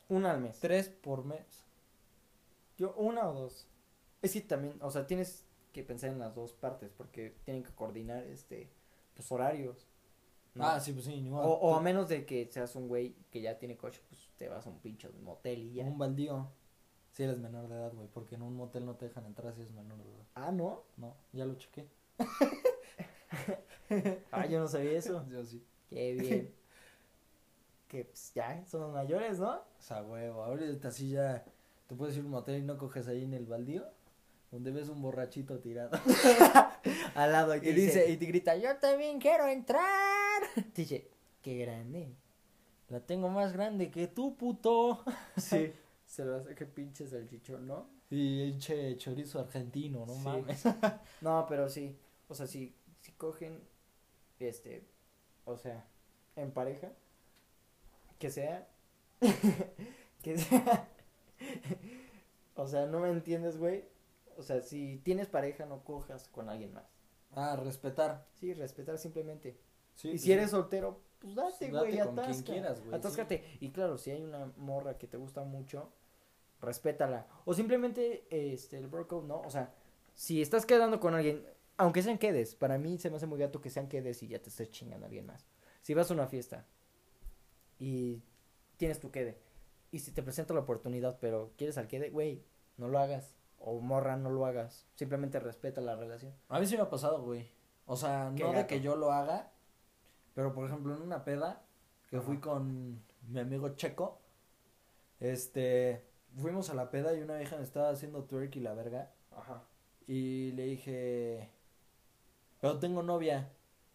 Una 0.09 0.31
al 0.31 0.41
mes. 0.41 0.59
tres 0.59 0.89
por 0.89 1.25
mes. 1.25 1.63
Yo, 2.77 2.93
una 2.95 3.29
o 3.29 3.33
dos. 3.33 3.67
Es 4.23 4.33
que 4.33 4.41
también, 4.41 4.77
o 4.81 4.89
sea, 4.89 5.05
tienes 5.05 5.45
que 5.73 5.83
pensar 5.83 6.09
en 6.09 6.17
las 6.19 6.33
dos 6.33 6.53
partes 6.53 6.91
porque 6.97 7.35
tienen 7.45 7.63
que 7.63 7.71
coordinar 7.75 8.23
este 8.25 8.71
los 9.15 9.31
horarios. 9.31 9.87
¿No? 10.53 10.65
Ah, 10.65 10.79
sí, 10.79 10.93
pues 10.93 11.05
sí, 11.05 11.21
ni 11.21 11.29
modo. 11.29 11.43
O, 11.47 11.69
o 11.71 11.75
a 11.75 11.81
menos 11.81 12.09
de 12.09 12.25
que 12.25 12.45
seas 12.51 12.75
un 12.75 12.87
güey 12.87 13.15
que 13.31 13.41
ya 13.41 13.57
tiene 13.57 13.77
coche, 13.77 14.01
pues 14.09 14.29
te 14.37 14.49
vas 14.49 14.65
a 14.65 14.69
un 14.69 14.79
pinche 14.79 15.09
motel 15.23 15.63
y 15.63 15.73
ya. 15.73 15.85
Un 15.85 15.97
baldío. 15.97 16.49
Si 17.11 17.23
eres 17.23 17.37
menor 17.37 17.67
de 17.67 17.75
edad, 17.75 17.93
güey, 17.93 18.07
porque 18.07 18.35
en 18.35 18.41
un 18.41 18.55
motel 18.55 18.85
no 18.85 18.95
te 18.95 19.05
dejan 19.05 19.25
entrar 19.25 19.53
si 19.53 19.61
eres 19.61 19.73
menor 19.73 19.97
de 19.97 20.09
edad. 20.09 20.25
Ah, 20.35 20.51
¿no? 20.51 20.83
No, 20.97 21.15
ya 21.33 21.45
lo 21.45 21.55
chequé. 21.55 21.87
Ah, 24.31 24.45
yo 24.45 24.59
no 24.59 24.67
sabía 24.67 24.91
eso. 24.91 25.25
Yo 25.31 25.43
sí. 25.43 25.63
Qué 25.89 26.13
bien. 26.13 26.53
que 27.87 28.05
pues 28.05 28.31
ya, 28.33 28.63
son 28.65 28.81
los 28.81 28.93
mayores, 28.93 29.39
¿no? 29.39 29.51
O 29.51 29.81
sea, 29.81 30.01
huevo, 30.01 30.43
ahorita 30.43 30.87
así 30.87 31.09
ya 31.09 31.43
te 31.87 31.95
puedes 31.95 32.15
ir 32.15 32.21
a 32.21 32.25
un 32.25 32.31
motel 32.31 32.59
y 32.59 32.65
no 32.65 32.77
coges 32.77 33.09
ahí 33.09 33.23
en 33.23 33.33
el 33.33 33.45
baldío, 33.45 33.85
donde 34.49 34.71
ves 34.71 34.87
un 34.87 35.01
borrachito 35.01 35.59
tirado. 35.59 35.91
Al 37.15 37.31
lado 37.33 37.53
y 37.55 37.59
dice, 37.59 38.09
y 38.09 38.15
te 38.15 38.27
grita, 38.27 38.55
yo 38.55 38.77
también 38.77 39.19
quiero 39.19 39.45
entrar. 39.47 40.20
dice, 40.75 41.09
qué 41.41 41.57
grande. 41.57 42.13
La 42.89 42.99
tengo 42.99 43.29
más 43.29 43.53
grande 43.53 43.89
que 43.91 44.07
tú, 44.07 44.35
puto. 44.35 45.03
Sí. 45.37 45.73
Se 46.05 46.25
lo 46.25 46.35
hace 46.35 46.55
que 46.55 46.65
pinches 46.65 47.13
el 47.13 47.29
chichón, 47.29 47.65
¿no? 47.67 47.87
Y 48.09 48.41
eche 48.41 48.97
chorizo 48.97 49.39
argentino, 49.39 50.05
no 50.05 50.13
Sí. 50.13 50.19
mames. 50.23 50.63
No, 51.21 51.45
pero 51.47 51.69
sí. 51.69 51.97
O 52.27 52.35
sea, 52.35 52.47
si, 52.47 52.75
si 52.99 53.11
cogen, 53.13 53.61
este, 54.39 54.85
o 55.45 55.57
sea, 55.57 55.87
en 56.35 56.51
pareja, 56.51 56.91
que 58.19 58.29
sea, 58.29 58.67
que 60.21 60.37
sea, 60.37 60.87
o 62.55 62.67
sea, 62.67 62.85
no 62.87 62.99
me 62.99 63.09
entiendes, 63.09 63.57
güey. 63.57 63.85
O 64.37 64.43
sea, 64.43 64.61
si 64.61 64.97
tienes 65.03 65.27
pareja, 65.27 65.65
no 65.65 65.83
cojas 65.83 66.27
con 66.29 66.49
alguien 66.49 66.73
más. 66.73 66.85
Ah, 67.35 67.55
respetar. 67.55 68.25
Sí, 68.35 68.53
respetar 68.53 68.97
simplemente. 68.97 69.57
Sí, 69.95 70.07
y 70.07 70.11
pues 70.11 70.21
si 70.21 70.27
sí. 70.27 70.33
eres 70.33 70.51
soltero, 70.51 71.01
pues 71.19 71.35
date, 71.35 71.69
güey, 71.69 71.99
Atáscate. 71.99 73.57
Y 73.59 73.69
claro, 73.69 73.97
si 73.97 74.11
hay 74.11 74.23
una 74.23 74.51
morra 74.57 74.97
que 74.97 75.07
te 75.07 75.17
gusta 75.17 75.43
mucho, 75.43 75.91
respétala. 76.61 77.27
O 77.45 77.53
simplemente, 77.53 78.25
este, 78.29 78.77
el 78.77 78.87
bro 78.87 79.07
code, 79.07 79.27
¿no? 79.27 79.41
O 79.41 79.49
sea, 79.49 79.73
si 80.15 80.41
estás 80.41 80.65
quedando 80.65 80.99
con 80.99 81.13
alguien, 81.15 81.45
aunque 81.77 82.01
sean 82.01 82.17
quedes, 82.17 82.55
para 82.55 82.77
mí 82.77 82.97
se 82.97 83.09
me 83.09 83.17
hace 83.17 83.27
muy 83.27 83.39
gato 83.39 83.61
que 83.61 83.69
sean 83.69 83.87
quedes 83.87 84.21
y 84.23 84.27
ya 84.27 84.41
te 84.41 84.49
estés 84.49 84.71
chingando 84.71 85.05
a 85.05 85.07
alguien 85.07 85.25
más. 85.25 85.47
Si 85.81 85.93
vas 85.93 86.09
a 86.11 86.13
una 86.13 86.27
fiesta 86.27 86.65
y 87.79 88.21
tienes 88.77 88.99
tu 88.99 89.11
quede, 89.11 89.39
y 89.91 89.99
si 89.99 90.11
te 90.11 90.23
presenta 90.23 90.53
la 90.53 90.61
oportunidad, 90.61 91.17
pero 91.19 91.51
quieres 91.57 91.77
al 91.77 91.87
quede, 91.87 92.09
güey, 92.09 92.45
no 92.77 92.87
lo 92.87 92.99
hagas. 92.99 93.35
O 93.59 93.79
morra, 93.79 94.17
no 94.17 94.31
lo 94.31 94.45
hagas. 94.45 94.87
Simplemente 94.95 95.39
respeta 95.39 95.81
la 95.81 95.95
relación. 95.95 96.33
A 96.49 96.59
mí 96.59 96.65
sí 96.65 96.75
me 96.75 96.81
ha 96.81 96.89
pasado, 96.89 97.21
güey. 97.21 97.47
O 97.85 97.95
sea, 97.95 98.31
Qué 98.35 98.43
no 98.43 98.53
de 98.53 98.65
que 98.65 98.81
yo 98.81 98.95
lo 98.95 99.11
haga, 99.11 99.50
pero 100.35 100.53
por 100.53 100.67
ejemplo 100.67 100.95
en 100.95 101.01
una 101.01 101.23
peda 101.23 101.61
que 102.09 102.17
Ajá. 102.17 102.25
fui 102.25 102.37
con 102.39 103.01
mi 103.29 103.39
amigo 103.39 103.69
Checo, 103.75 104.19
este, 105.19 106.03
fuimos 106.37 106.69
a 106.69 106.73
la 106.73 106.89
peda 106.89 107.13
y 107.15 107.21
una 107.21 107.37
vieja 107.37 107.57
me 107.57 107.63
estaba 107.63 107.89
haciendo 107.89 108.23
twerk 108.23 108.55
y 108.55 108.59
la 108.59 108.73
verga 108.73 109.11
Ajá. 109.35 109.63
y 110.07 110.51
le 110.53 110.63
dije, 110.65 111.49
pero 112.59 112.79
tengo 112.79 113.03
novia. 113.03 113.49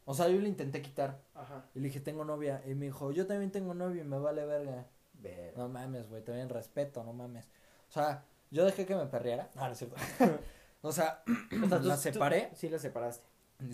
O 0.08 0.14
sea, 0.14 0.28
yo 0.28 0.40
le 0.40 0.48
intenté 0.48 0.82
quitar 0.82 1.20
Ajá. 1.34 1.64
y 1.74 1.80
le 1.80 1.88
dije, 1.88 1.98
tengo 2.00 2.24
novia. 2.24 2.62
Y 2.66 2.74
me 2.74 2.86
dijo, 2.86 3.10
yo 3.10 3.26
también 3.26 3.50
tengo 3.50 3.74
novia 3.74 4.02
y 4.02 4.06
me 4.06 4.18
vale 4.18 4.44
verga. 4.46 4.86
Ver. 5.14 5.56
No 5.56 5.68
mames, 5.68 6.08
güey, 6.08 6.22
también 6.22 6.48
respeto, 6.48 7.02
no 7.02 7.12
mames. 7.12 7.48
O 7.88 7.92
sea, 7.92 8.24
yo 8.52 8.64
dejé 8.64 8.86
que 8.86 8.94
me 8.94 9.06
perriera. 9.06 9.50
No, 9.56 9.66
no 9.66 9.72
es 9.72 9.78
cierto. 9.78 9.96
o 10.82 10.92
sea, 10.92 11.24
O 11.64 11.68
sea, 11.68 11.80
tú- 11.80 11.86
la 11.88 11.96
tú- 11.96 12.02
separé. 12.02 12.50
Sí, 12.54 12.68
la 12.68 12.78
separaste. 12.78 13.26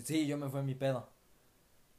Sí, 0.03 0.25
yo 0.25 0.37
me 0.37 0.49
fui 0.49 0.59
a 0.61 0.63
mi 0.63 0.73
pedo. 0.73 1.07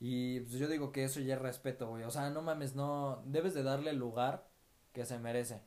Y 0.06 0.40
pues 0.40 0.58
yo 0.58 0.68
digo 0.68 0.92
que 0.92 1.04
eso 1.04 1.18
ya 1.20 1.36
es 1.36 1.40
respeto, 1.40 1.88
güey. 1.88 2.04
O 2.04 2.10
sea, 2.10 2.28
no 2.28 2.42
mames, 2.42 2.74
no. 2.74 3.22
Debes 3.24 3.54
de 3.54 3.62
darle 3.62 3.88
el 3.88 3.96
lugar 3.96 4.46
que 4.92 5.06
se 5.06 5.18
merece. 5.18 5.62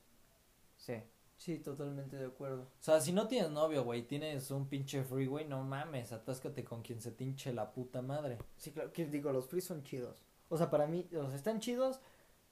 Sí. 0.76 0.94
Sí, 1.38 1.58
totalmente 1.58 2.18
de 2.18 2.28
acuerdo. 2.28 2.62
O 2.62 2.84
sea, 2.84 3.02
si 3.02 3.14
no 3.14 3.28
tienes 3.28 3.50
novio, 3.50 3.84
güey, 3.84 4.04
tienes 4.04 4.52
un 4.52 4.70
pinche 4.70 5.04
free, 5.04 5.26
güey, 5.26 5.48
no 5.48 5.64
mames, 5.64 6.12
atáscate 6.12 6.64
con 6.64 6.84
quien 6.84 7.02
se 7.02 7.12
te 7.12 7.24
hinche 7.24 7.52
la 7.52 7.72
puta 7.74 8.04
madre. 8.04 8.38
Sí, 8.58 8.72
claro, 8.72 8.94
que 8.94 9.08
digo, 9.08 9.32
los 9.32 9.48
free 9.48 9.62
son 9.62 9.82
chidos. 9.82 10.22
O 10.50 10.58
sea, 10.58 10.70
para 10.70 10.86
mí, 10.86 11.08
los 11.10 11.34
están 11.34 11.60
chidos 11.60 12.00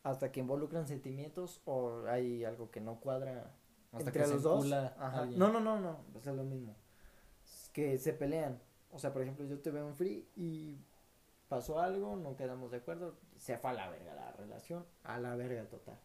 hasta 0.01 0.31
que 0.31 0.39
involucran 0.39 0.87
sentimientos 0.87 1.61
o 1.65 2.07
hay 2.07 2.45
algo 2.45 2.71
que 2.71 2.81
no 2.81 2.99
cuadra 2.99 3.53
Hasta 3.91 4.09
entre 4.09 4.23
que 4.23 4.27
los 4.27 4.29
se 4.29 4.39
dos. 4.39 4.71
Ajá. 4.71 5.21
alguien. 5.21 5.37
No, 5.37 5.51
no, 5.51 5.59
no, 5.59 5.79
no, 5.79 5.99
es 6.19 6.25
lo 6.25 6.43
mismo. 6.43 6.75
Es 7.43 7.69
que 7.69 7.99
se 7.99 8.13
pelean. 8.13 8.59
O 8.91 8.97
sea, 8.97 9.13
por 9.13 9.21
ejemplo, 9.21 9.45
yo 9.45 9.59
te 9.59 9.69
veo 9.69 9.87
en 9.87 9.95
free 9.95 10.27
y 10.35 10.79
pasó 11.55 11.79
algo, 11.79 12.17
no 12.17 12.35
quedamos 12.35 12.69
de 12.71 12.77
acuerdo, 12.77 13.15
se 13.37 13.57
fue 13.57 13.69
a 13.69 13.73
la 13.73 13.89
verga 13.89 14.13
la 14.13 14.31
relación, 14.33 14.85
a 15.03 15.17
la 15.19 15.35
verga 15.37 15.63
total. 15.69 15.97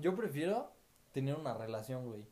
Yo 0.00 0.16
prefiero 0.16 0.72
tener 1.12 1.36
una 1.36 1.54
relación, 1.54 2.06
güey. 2.06 2.26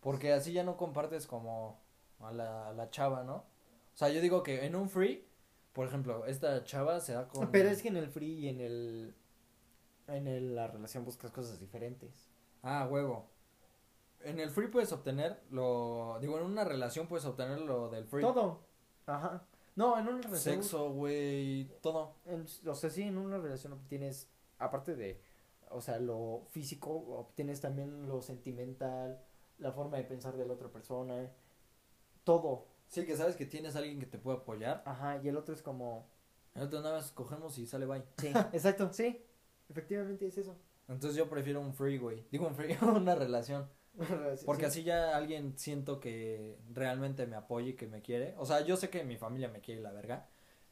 Porque 0.00 0.32
así 0.32 0.52
ya 0.52 0.62
no 0.62 0.76
compartes 0.76 1.26
como 1.26 1.80
a 2.20 2.30
la, 2.30 2.68
a 2.68 2.72
la 2.72 2.88
chava, 2.90 3.24
¿no? 3.24 3.34
O 3.34 3.96
sea, 3.96 4.10
yo 4.10 4.20
digo 4.20 4.44
que 4.44 4.64
en 4.64 4.76
un 4.76 4.88
free, 4.88 5.26
por 5.72 5.88
ejemplo, 5.88 6.24
esta 6.26 6.62
chava 6.62 7.00
se 7.00 7.14
da 7.14 7.26
con... 7.26 7.50
Pero 7.52 7.68
es 7.68 7.82
que 7.82 7.88
en 7.88 7.96
el 7.96 8.08
free 8.08 8.38
y 8.38 8.48
en 8.48 8.60
el 8.60 9.14
en 10.06 10.28
el, 10.28 10.54
la 10.54 10.68
relación 10.68 11.04
buscas 11.04 11.32
cosas 11.32 11.58
diferentes. 11.58 12.30
Ah, 12.62 12.86
huevo. 12.88 13.28
En 14.20 14.38
el 14.38 14.50
free 14.50 14.68
puedes 14.68 14.92
obtener 14.92 15.42
lo... 15.50 16.18
Digo, 16.20 16.38
en 16.38 16.44
una 16.44 16.62
relación 16.62 17.08
puedes 17.08 17.24
obtener 17.24 17.60
lo 17.60 17.88
del 17.90 18.06
free. 18.06 18.22
Todo. 18.22 18.60
Ajá. 19.06 19.44
No, 19.76 19.98
en 19.98 20.08
una 20.08 20.20
relación 20.22 20.62
Sexo, 20.62 20.90
güey, 20.92 21.70
todo. 21.80 22.16
en- 22.26 22.46
o 22.66 22.74
sea, 22.74 22.90
sí, 22.90 23.02
en 23.02 23.16
una 23.18 23.38
relación 23.38 23.72
obtienes, 23.72 24.28
aparte 24.58 24.96
de, 24.96 25.20
o 25.70 25.80
sea, 25.80 25.98
lo 25.98 26.42
físico, 26.50 26.90
obtienes 26.90 27.60
también 27.60 28.08
lo 28.08 28.20
sentimental, 28.22 29.22
la 29.58 29.72
forma 29.72 29.96
de 29.96 30.04
pensar 30.04 30.36
de 30.36 30.44
la 30.46 30.52
otra 30.54 30.68
persona, 30.68 31.30
todo. 32.24 32.66
Sí, 32.88 33.06
que 33.06 33.16
sabes 33.16 33.36
que 33.36 33.46
tienes 33.46 33.76
a 33.76 33.78
alguien 33.78 34.00
que 34.00 34.06
te 34.06 34.18
puede 34.18 34.38
apoyar. 34.38 34.82
Ajá, 34.84 35.20
y 35.22 35.28
el 35.28 35.36
otro 35.36 35.54
es 35.54 35.62
como, 35.62 36.08
Entonces 36.54 36.82
nada 36.82 36.96
más 36.96 37.12
cogemos 37.12 37.56
y 37.58 37.66
sale 37.66 37.86
bye. 37.86 38.02
sí, 38.18 38.28
exacto, 38.52 38.92
sí, 38.92 39.24
efectivamente 39.68 40.26
es 40.26 40.36
eso. 40.38 40.56
Entonces 40.88 41.16
yo 41.16 41.28
prefiero 41.30 41.60
un 41.60 41.72
free, 41.72 41.98
güey. 41.98 42.26
Digo 42.32 42.48
un 42.48 42.54
free, 42.56 42.76
una 42.82 43.14
relación. 43.14 43.68
Porque 44.46 44.62
Sí. 44.64 44.66
así 44.68 44.82
ya 44.84 45.16
alguien 45.16 45.58
siento 45.58 46.00
que 46.00 46.58
realmente 46.72 47.26
me 47.26 47.36
apoya 47.36 47.68
y 47.70 47.74
que 47.74 47.86
me 47.86 48.02
quiere. 48.02 48.34
O 48.38 48.46
sea, 48.46 48.60
yo 48.64 48.76
sé 48.76 48.88
que 48.90 49.04
mi 49.04 49.16
familia 49.16 49.48
me 49.48 49.60
quiere 49.60 49.80
la 49.80 49.92
verga. 49.92 50.28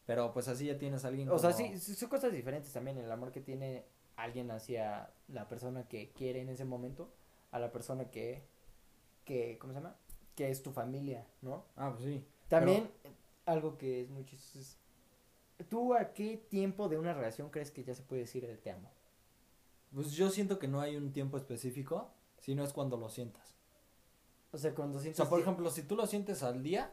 Pero 0.06 0.32
pues 0.32 0.48
así 0.48 0.64
ya 0.66 0.78
tienes 0.78 1.04
a 1.04 1.08
alguien 1.08 1.28
O 1.28 1.38
sea, 1.38 1.50
como- 1.52 1.76
sí, 1.76 1.94
son 1.94 2.08
cosas 2.08 2.32
diferentes 2.32 2.72
también, 2.72 2.96
el 2.96 3.12
amor 3.12 3.30
que 3.30 3.42
tiene 3.42 3.84
alguien 4.16 4.50
hacia 4.50 5.10
la 5.28 5.46
persona 5.48 5.86
que 5.86 6.10
quiere 6.12 6.40
en 6.40 6.48
ese 6.48 6.64
momento, 6.64 7.12
a 7.50 7.58
la 7.58 7.70
persona 7.72 8.10
que, 8.10 8.42
que, 9.26 9.58
¿cómo 9.58 9.74
se 9.74 9.80
llama? 9.80 9.96
Que 10.34 10.48
es 10.50 10.62
tu 10.62 10.72
familia, 10.72 11.26
¿no? 11.42 11.66
Ah, 11.76 11.90
pues 11.92 12.04
sí. 12.04 12.24
También, 12.48 12.90
eh, 13.04 13.10
algo 13.44 13.76
que 13.76 14.00
es 14.00 14.08
muy 14.08 14.24
chistoso 14.24 14.58
es, 14.60 14.78
¿tú 15.68 15.92
a 15.94 16.14
qué 16.14 16.38
tiempo 16.48 16.88
de 16.88 16.96
una 16.96 17.12
relación 17.12 17.50
crees 17.50 17.70
que 17.70 17.84
ya 17.84 17.94
se 17.94 18.02
puede 18.02 18.22
decir 18.22 18.46
el 18.46 18.58
te 18.58 18.70
amo? 18.70 18.90
Pues 19.92 20.12
yo 20.12 20.30
siento 20.30 20.58
que 20.58 20.68
no 20.68 20.80
hay 20.80 20.96
un 20.96 21.12
tiempo 21.12 21.36
específico, 21.36 22.10
sino 22.38 22.64
es 22.64 22.72
cuando 22.72 22.96
lo 22.96 23.08
sientas. 23.08 23.54
O 24.52 24.58
sea, 24.58 24.74
cuando 24.74 24.98
O 24.98 25.00
sientes... 25.00 25.16
sea, 25.18 25.28
por 25.28 25.40
ejemplo, 25.40 25.70
si 25.70 25.82
tú 25.82 25.94
lo 25.96 26.06
sientes 26.06 26.42
al 26.42 26.62
día, 26.62 26.92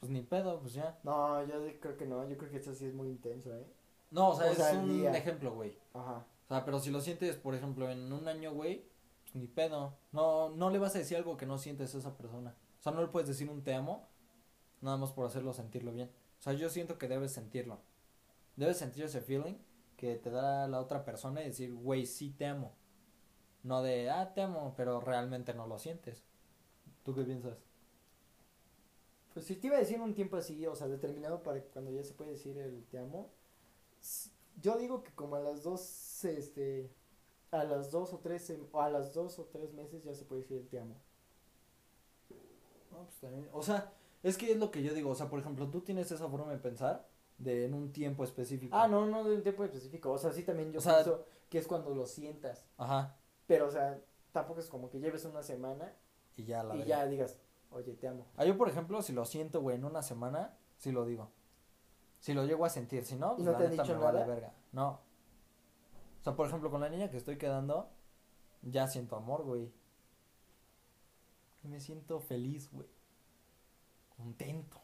pues 0.00 0.10
ni 0.10 0.22
pedo, 0.22 0.60
pues 0.60 0.74
ya. 0.74 0.98
No, 1.02 1.44
yo 1.46 1.54
creo 1.80 1.96
que 1.96 2.06
no, 2.06 2.28
yo 2.28 2.36
creo 2.36 2.50
que 2.50 2.58
eso 2.58 2.74
sí 2.74 2.86
es 2.86 2.94
muy 2.94 3.08
intenso, 3.08 3.54
¿eh? 3.56 3.66
No, 4.10 4.30
o 4.30 4.36
sea, 4.36 4.46
O 4.46 4.52
es 4.52 4.76
un 4.76 4.88
día. 5.00 5.12
ejemplo, 5.16 5.52
güey. 5.54 5.76
Ajá. 5.94 6.24
O 6.44 6.48
sea, 6.48 6.64
pero 6.64 6.78
si 6.78 6.90
lo 6.90 7.00
sientes, 7.00 7.36
por 7.36 7.54
ejemplo, 7.56 7.90
en 7.90 8.12
un 8.12 8.28
año, 8.28 8.52
güey, 8.52 8.84
pues 9.24 9.34
ni 9.34 9.48
pedo. 9.48 9.94
No, 10.12 10.50
no 10.50 10.70
le 10.70 10.78
vas 10.78 10.94
a 10.94 10.98
decir 10.98 11.16
algo 11.16 11.36
que 11.36 11.46
no 11.46 11.58
sientes 11.58 11.92
a 11.94 11.98
esa 11.98 12.16
persona. 12.16 12.54
O 12.78 12.82
sea, 12.82 12.92
no 12.92 13.00
le 13.00 13.08
puedes 13.08 13.28
decir 13.28 13.50
un 13.50 13.64
te 13.64 13.74
amo, 13.74 14.06
nada 14.80 14.96
más 14.96 15.10
por 15.10 15.26
hacerlo 15.26 15.52
sentirlo 15.52 15.90
bien. 15.92 16.08
O 16.38 16.42
sea, 16.42 16.52
yo 16.52 16.68
siento 16.70 16.98
que 16.98 17.08
debes 17.08 17.32
sentirlo. 17.32 17.80
Debes 18.54 18.76
sentir 18.78 19.04
ese 19.04 19.20
feeling 19.20 19.54
que 19.96 20.14
te 20.16 20.30
da 20.30 20.68
la 20.68 20.80
otra 20.80 21.04
persona 21.04 21.42
y 21.42 21.46
decir, 21.46 21.74
güey, 21.74 22.06
sí 22.06 22.30
te 22.30 22.46
amo. 22.46 22.72
No 23.62 23.82
de, 23.82 24.10
ah, 24.10 24.32
te 24.32 24.42
amo, 24.42 24.74
pero 24.76 25.00
realmente 25.00 25.52
no 25.54 25.66
lo 25.66 25.78
sientes. 25.78 26.22
¿Tú 27.04 27.14
qué 27.14 27.22
piensas? 27.22 27.58
Pues 29.34 29.46
si 29.46 29.56
te 29.56 29.66
iba 29.66 29.76
a 29.76 29.80
decir 29.80 30.00
un 30.00 30.14
tiempo 30.14 30.36
así, 30.36 30.66
o 30.66 30.74
sea, 30.74 30.86
determinado 30.88 31.42
para 31.42 31.60
cuando 31.62 31.90
ya 31.90 32.02
se 32.02 32.14
puede 32.14 32.32
decir 32.32 32.56
el 32.58 32.84
te 32.86 32.98
amo, 32.98 33.30
yo 34.62 34.78
digo 34.78 35.02
que 35.02 35.12
como 35.12 35.36
a 35.36 35.40
las 35.40 35.62
dos, 35.62 36.24
este, 36.24 36.90
a 37.50 37.64
las 37.64 37.90
dos 37.90 38.12
o 38.14 38.18
tres, 38.18 38.52
o 38.72 38.80
a 38.80 38.88
las 38.88 39.12
dos 39.12 39.38
o 39.38 39.44
tres 39.44 39.72
meses 39.74 40.04
ya 40.04 40.14
se 40.14 40.24
puede 40.24 40.42
decir 40.42 40.58
el 40.58 40.68
te 40.68 40.80
amo. 40.80 40.96
No, 42.90 43.04
pues 43.04 43.16
también. 43.20 43.48
O 43.52 43.62
sea, 43.62 43.92
es 44.22 44.38
que 44.38 44.52
es 44.52 44.58
lo 44.58 44.70
que 44.70 44.82
yo 44.82 44.94
digo. 44.94 45.10
O 45.10 45.14
sea, 45.14 45.28
por 45.28 45.38
ejemplo, 45.40 45.68
tú 45.68 45.82
tienes 45.82 46.10
esa 46.10 46.28
forma 46.28 46.50
de 46.52 46.58
pensar 46.58 47.06
de 47.38 47.66
en 47.66 47.74
un 47.74 47.92
tiempo 47.92 48.24
específico. 48.24 48.74
Ah, 48.74 48.88
no, 48.88 49.06
no 49.06 49.24
de 49.24 49.36
un 49.36 49.42
tiempo 49.42 49.64
específico, 49.64 50.12
o 50.12 50.18
sea, 50.18 50.32
sí 50.32 50.42
también 50.42 50.72
yo 50.72 50.78
O 50.78 50.82
sea- 50.82 50.94
pienso 51.04 51.24
que 51.50 51.58
es 51.58 51.66
cuando 51.66 51.94
lo 51.94 52.06
sientas, 52.06 52.64
Ajá. 52.78 53.16
Pero 53.46 53.66
o 53.68 53.70
sea, 53.70 54.00
tampoco 54.32 54.60
es 54.60 54.68
como 54.68 54.90
que 54.90 54.98
lleves 55.00 55.24
una 55.24 55.42
semana 55.42 55.92
Y 56.36 56.44
ya 56.44 56.62
la 56.62 56.76
y 56.76 56.84
ya 56.84 57.06
digas, 57.06 57.38
oye, 57.70 57.94
te 57.94 58.08
amo. 58.08 58.26
Ah, 58.36 58.44
yo, 58.44 58.56
por 58.56 58.68
ejemplo, 58.68 59.00
si 59.02 59.12
lo 59.12 59.24
siento, 59.24 59.60
güey, 59.60 59.76
en 59.76 59.84
una 59.84 60.02
semana, 60.02 60.56
sí 60.78 60.92
lo 60.92 61.04
digo. 61.04 61.30
Si 62.20 62.34
lo 62.34 62.44
llego 62.44 62.64
a 62.64 62.70
sentir, 62.70 63.04
si 63.04 63.16
no, 63.16 63.32
¿Y 63.32 63.36
pues 63.36 63.46
no 63.46 63.52
la 63.52 63.58
te 63.58 63.68
neta 63.68 63.82
dicho 63.82 63.96
me 63.96 64.04
vale 64.04 64.20
nada? 64.20 64.34
verga. 64.34 64.54
No. 64.72 65.00
O 66.20 66.22
sea, 66.24 66.34
por 66.34 66.46
ejemplo, 66.48 66.70
con 66.70 66.80
la 66.80 66.88
niña 66.88 67.10
que 67.10 67.16
estoy 67.18 67.36
quedando, 67.38 67.88
ya 68.62 68.88
siento 68.88 69.16
amor, 69.16 69.44
güey. 69.44 69.72
Me 71.62 71.80
siento 71.80 72.20
feliz, 72.20 72.70
güey. 72.72 72.88
Contento. 74.16 74.80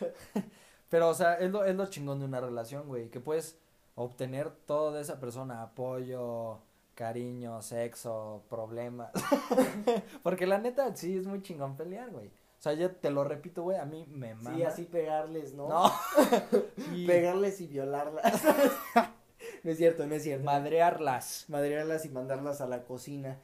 Pero, 0.90 1.08
o 1.08 1.14
sea, 1.14 1.34
es 1.34 1.50
lo, 1.50 1.64
es 1.64 1.74
lo 1.74 1.86
chingón 1.86 2.18
de 2.20 2.24
una 2.24 2.40
relación, 2.40 2.86
güey. 2.86 3.10
Que 3.10 3.20
puedes 3.20 3.58
obtener 3.94 4.50
todo 4.50 4.92
de 4.92 5.02
esa 5.02 5.18
persona. 5.20 5.62
Apoyo, 5.62 6.60
cariño, 6.98 7.62
sexo, 7.62 8.42
problemas. 8.50 9.12
Porque 10.24 10.48
la 10.48 10.58
neta, 10.58 10.96
sí, 10.96 11.16
es 11.16 11.28
muy 11.28 11.40
chingón 11.42 11.76
pelear, 11.76 12.10
güey. 12.10 12.26
O 12.26 12.60
sea, 12.60 12.72
ya 12.72 12.92
te 12.92 13.10
lo 13.10 13.22
repito, 13.22 13.62
güey, 13.62 13.78
a 13.78 13.84
mí 13.84 14.04
me 14.10 14.34
mama. 14.34 14.56
Sí, 14.56 14.64
así 14.64 14.82
pegarles, 14.82 15.54
¿no? 15.54 15.68
No. 15.68 15.92
Sí. 16.90 17.06
Pegarles 17.06 17.60
y 17.60 17.68
violarlas. 17.68 18.42
no 19.62 19.70
es 19.70 19.76
cierto, 19.76 20.08
no 20.08 20.14
es 20.16 20.24
cierto. 20.24 20.44
Madrearlas. 20.44 21.44
madrearlas 21.46 22.04
y 22.04 22.08
mandarlas 22.08 22.60
a 22.60 22.66
la 22.66 22.82
cocina. 22.82 23.40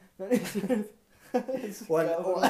o, 1.87 1.97
a, 1.97 2.03
o, 2.17 2.41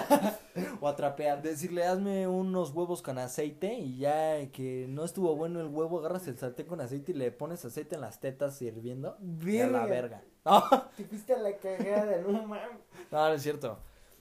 o 0.81 0.87
a 0.87 0.95
trapear. 0.95 1.43
Decirle, 1.43 1.85
hazme 1.85 2.27
unos 2.27 2.71
huevos 2.71 3.03
con 3.03 3.19
aceite 3.19 3.75
y 3.75 3.97
ya 3.99 4.51
que 4.51 4.87
no 4.89 5.03
estuvo 5.03 5.35
bueno 5.35 5.61
el 5.61 5.67
huevo, 5.67 5.99
agarras 5.99 6.27
el 6.27 6.39
sartén 6.39 6.65
con 6.65 6.81
aceite 6.81 7.11
y 7.11 7.15
le 7.15 7.31
pones 7.31 7.63
aceite 7.63 7.93
en 7.93 8.01
las 8.01 8.19
tetas 8.19 8.59
hirviendo. 8.63 9.19
Y 9.45 9.59
a 9.59 9.67
la 9.67 9.85
verga. 9.85 10.23
No, 10.45 10.63
Te 10.95 11.03
fuiste 11.05 11.33
a 11.33 11.39
la 11.39 11.57
cagada, 11.57 12.21
no 12.21 12.43
mames. 12.47 12.69
no, 13.11 13.27
no 13.29 13.33
es 13.33 13.41
cierto. 13.41 13.79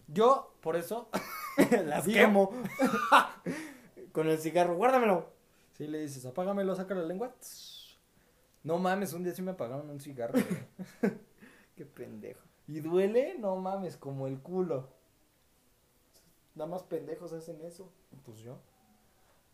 Yo, 0.08 0.54
por 0.60 0.76
eso, 0.76 1.08
Las 1.84 2.04
Digo- 2.06 2.18
quemo. 2.18 2.50
Con 4.12 4.28
el 4.28 4.38
cigarro, 4.38 4.76
guárdamelo. 4.76 5.26
si 5.74 5.86
le 5.86 5.98
dices, 6.00 6.24
apágamelo, 6.24 6.74
saca 6.74 6.94
la 6.94 7.02
lengua. 7.02 7.34
No 8.62 8.78
mames, 8.78 9.12
un 9.12 9.22
día 9.24 9.34
sí 9.34 9.42
me 9.42 9.50
apagaron 9.52 9.90
un 9.90 10.00
cigarro. 10.00 10.34
Qué 11.76 11.84
pendejo. 11.84 12.40
y 12.68 12.80
duele, 12.80 13.36
no 13.38 13.56
mames, 13.56 13.96
como 13.96 14.26
el 14.26 14.38
culo. 14.40 14.88
Nada 16.54 16.70
más 16.70 16.82
pendejos 16.84 17.32
hacen 17.32 17.60
eso. 17.62 17.90
Pues 18.24 18.38
yo. 18.38 18.58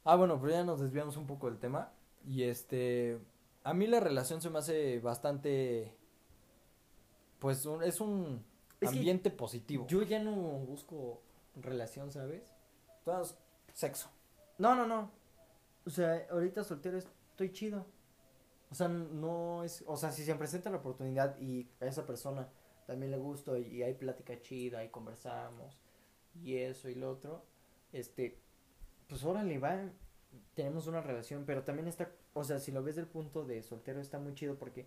Ah, 0.05 0.17
bueno, 0.17 0.39
pero 0.41 0.53
ya 0.53 0.63
nos 0.65 0.81
desviamos 0.81 1.17
un 1.17 1.27
poco 1.27 1.49
del 1.49 1.59
tema. 1.59 1.91
Y 2.27 2.43
este. 2.45 3.19
A 3.65 3.73
mí 3.75 3.87
la 3.87 4.01
relación 4.01 4.41
se 4.43 4.51
me 4.51 4.59
hace 4.59 5.01
bastante. 5.01 5.95
Pues 7.41 7.67
un- 7.67 7.83
es 7.83 8.01
un 8.01 8.45
Es 8.81 8.91
ambiente 8.91 9.31
positivo. 9.31 9.87
Yo 9.89 10.03
ya 10.03 10.23
no 10.23 10.33
busco 10.33 11.21
relación, 11.57 12.11
¿sabes? 12.13 12.43
Todas- 13.05 13.37
sexo. 13.75 14.09
No, 14.59 14.75
no, 14.77 14.87
no. 14.87 15.11
O 15.87 15.91
sea, 15.91 16.27
ahorita 16.31 16.63
soltero 16.65 16.99
estoy 16.99 17.53
chido. 17.53 17.87
O 18.71 18.75
sea, 18.75 18.89
no 18.89 19.65
es. 19.65 19.83
O 19.87 19.97
sea, 19.97 20.13
si 20.13 20.23
se 20.25 20.35
presenta 20.37 20.71
la 20.71 20.77
oportunidad 20.77 21.37
y 21.41 21.69
a 21.81 21.87
esa 21.87 22.07
persona 22.07 22.49
también 22.87 23.11
le 23.11 23.19
gusto 23.19 23.57
y 23.57 23.83
hay 23.83 23.95
plática 23.95 24.41
chida 24.41 24.85
y 24.85 24.89
conversamos 24.91 25.79
y 26.43 26.57
eso 26.57 26.89
y 26.89 26.95
lo 26.95 27.11
otro, 27.11 27.45
este. 27.93 28.39
Pues 29.09 29.25
órale, 29.25 29.59
va. 29.59 29.91
Tenemos 30.55 30.87
una 30.87 31.01
relación, 31.01 31.45
pero 31.47 31.65
también 31.65 31.89
está. 31.89 32.13
O 32.35 32.45
sea, 32.45 32.61
si 32.61 32.71
lo 32.71 32.83
ves 32.83 32.97
del 32.97 33.07
punto 33.09 33.45
de 33.45 33.63
soltero, 33.63 34.01
está 34.01 34.19
muy 34.21 34.35
chido 34.35 34.57
porque 34.57 34.87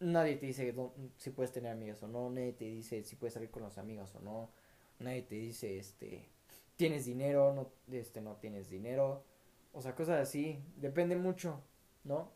nadie 0.00 0.36
te 0.36 0.46
dice 0.46 0.74
si 1.16 1.30
puedes 1.30 1.52
tener 1.52 1.72
amigas 1.72 2.02
o 2.02 2.08
no, 2.08 2.30
nadie 2.30 2.52
te 2.52 2.64
dice 2.64 3.02
si 3.04 3.16
puedes 3.16 3.34
salir 3.34 3.50
con 3.50 3.62
los 3.62 3.78
amigos 3.78 4.14
o 4.14 4.20
no, 4.20 4.50
nadie 4.98 5.22
te 5.22 5.36
dice, 5.36 5.78
este, 5.78 6.28
tienes 6.76 7.04
dinero, 7.04 7.52
no, 7.54 7.70
este, 7.96 8.20
no 8.20 8.36
tienes 8.36 8.68
dinero. 8.68 9.24
O 9.72 9.80
sea, 9.80 9.94
cosas 9.94 10.20
así. 10.20 10.62
Depende 10.76 11.16
mucho, 11.16 11.60
¿no? 12.04 12.30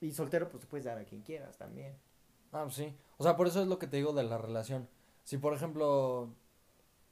Y 0.00 0.12
soltero, 0.12 0.48
pues 0.48 0.62
te 0.62 0.66
puedes 0.66 0.84
dar 0.84 0.98
a 0.98 1.04
quien 1.04 1.22
quieras 1.22 1.58
también. 1.58 1.94
Ah, 2.52 2.62
pues 2.64 2.76
sí. 2.76 2.94
O 3.18 3.24
sea, 3.24 3.36
por 3.36 3.46
eso 3.46 3.60
es 3.60 3.68
lo 3.68 3.78
que 3.78 3.86
te 3.86 3.96
digo 3.98 4.12
de 4.12 4.24
la 4.24 4.38
relación. 4.38 4.88
Si, 5.24 5.36
por 5.36 5.54
ejemplo, 5.54 6.34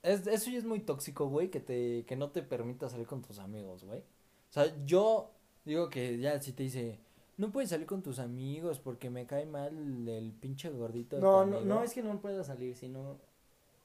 es, 0.03 0.27
eso 0.27 0.51
ya 0.51 0.59
es 0.59 0.65
muy 0.65 0.81
tóxico, 0.81 1.29
güey, 1.29 1.51
que, 1.51 1.61
te, 1.61 2.05
que 2.07 2.17
no 2.17 2.31
te 2.31 2.43
permita 2.43 2.89
salir 2.89 3.07
con 3.07 3.23
tus 3.23 3.39
amigos, 3.39 3.85
güey. 3.85 4.01
O 4.01 4.53
sea, 4.53 4.75
yo 4.85 5.33
digo 5.65 5.91
que 5.91 6.19
ya 6.19 6.41
si 6.41 6.53
te 6.53 6.63
dice, 6.63 7.01
no 7.39 7.51
puedes 7.53 7.71
salir 7.71 7.87
con 7.87 8.03
tus 8.03 8.19
amigos 8.19 8.81
porque 8.81 9.11
me 9.11 9.25
cae 9.25 9.47
mal 9.47 10.07
el 10.09 10.33
pinche 10.33 10.69
gordito. 10.71 11.17
de 11.17 11.23
No, 11.23 11.47
no, 11.47 11.59
amigo", 11.59 11.75
no 11.75 11.83
es 11.83 11.95
que 11.95 12.03
no 12.03 12.21
puedas 12.21 12.49
salir, 12.49 12.77
sino 12.77 13.19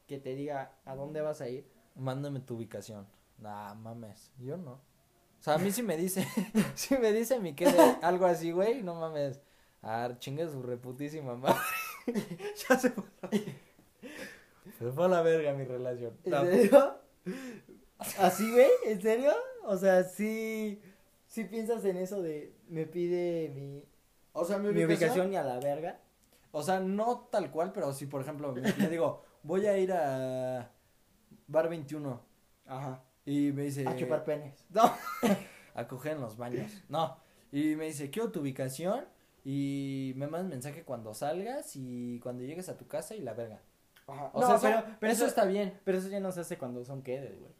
que 0.08 0.18
te 0.18 0.36
diga 0.36 0.74
a 0.86 0.96
dónde 0.96 1.22
vas 1.22 1.40
a 1.40 1.48
ir. 1.48 1.66
Mándame 1.96 2.40
tu 2.40 2.56
ubicación. 2.56 3.08
Nah, 3.38 3.76
mames, 3.76 4.32
yo 4.40 4.58
no. 4.58 4.74
O 4.74 5.44
sea, 5.44 5.56
a 5.56 5.58
mí 5.60 5.72
si 5.72 5.84
me 5.84 5.98
dice, 5.98 6.26
si 6.76 6.98
me 6.98 7.12
dice 7.14 7.40
mi 7.40 7.54
que 7.54 7.68
algo 8.02 8.26
así, 8.26 8.52
güey, 8.52 8.82
no 8.82 8.96
mames. 8.96 9.40
Ah, 9.84 10.10
chingue 10.18 10.50
su 10.50 10.64
reputísima 10.64 11.36
madre. 11.36 11.60
ya 12.70 12.80
se 12.80 12.90
fue. 12.90 13.06
Se 14.80 14.92
fue 14.92 15.06
a 15.06 15.08
la 15.10 15.22
verga 15.22 15.54
mi 15.54 15.66
relación. 15.66 16.18
¿En 16.24 16.32
serio? 16.32 16.96
¿Así, 18.18 18.52
güey? 18.52 18.70
¿En 18.86 19.02
serio? 19.02 19.32
O 19.66 19.78
sea, 19.78 20.04
sí, 20.04 20.82
sí 21.34 21.46
piensas 21.46 21.84
en 21.86 21.98
eso 21.98 22.22
de 22.22 22.54
me 22.70 22.86
pide 22.86 23.50
mi, 23.56 23.84
O 24.34 24.46
sea, 24.46 24.60
mi 24.60 24.72
mi 24.72 24.86
ubicación, 24.86 25.34
y 25.34 25.36
a 25.36 25.44
la 25.44 25.60
verga. 25.60 26.00
O 26.52 26.62
sea, 26.62 26.80
no 26.80 27.28
tal 27.32 27.50
cual, 27.50 27.72
pero 27.74 27.92
si 27.92 28.06
por 28.06 28.22
ejemplo 28.22 28.52
me- 28.54 28.62
le 28.62 28.88
digo, 28.88 29.24
voy 29.42 29.66
a 29.66 29.76
ir 29.80 29.92
a 29.92 30.72
Bar 31.48 31.70
21 31.70 32.22
Ajá. 32.68 33.04
y 33.26 33.52
me 33.52 33.64
dice... 33.64 33.88
A 33.88 33.96
chupar 33.96 34.24
penes. 34.24 34.64
No, 34.70 34.84
a 35.74 35.88
coger 35.88 36.12
en 36.14 36.22
los 36.22 36.38
baños. 36.38 36.72
No. 36.88 37.18
Y 37.52 37.76
me 37.76 37.86
dice, 37.86 38.12
quiero 38.12 38.32
tu 38.32 38.42
ubicación 38.42 39.06
y 39.44 40.14
me 40.16 40.28
mandas 40.28 40.52
mensaje 40.52 40.84
cuando 40.84 41.16
salgas 41.16 41.76
y 41.76 42.20
cuando 42.20 42.44
llegues 42.44 42.70
a 42.70 42.78
tu 42.78 42.86
casa 42.88 43.16
y 43.16 43.22
la 43.22 43.34
verga. 43.34 43.60
Ajá. 44.06 44.30
O 44.34 44.42
no, 44.42 44.46
sea, 44.48 44.56
eso, 44.58 44.68
pero, 44.86 44.98
pero 45.00 45.12
eso 45.14 45.26
está 45.26 45.46
bien. 45.46 45.80
Pero 45.84 45.98
eso 45.98 46.10
ya 46.10 46.20
no 46.20 46.32
se 46.32 46.42
hace 46.42 46.60
cuando 46.60 46.86
son 46.86 47.02
quedes, 47.02 47.40
güey. 47.40 47.52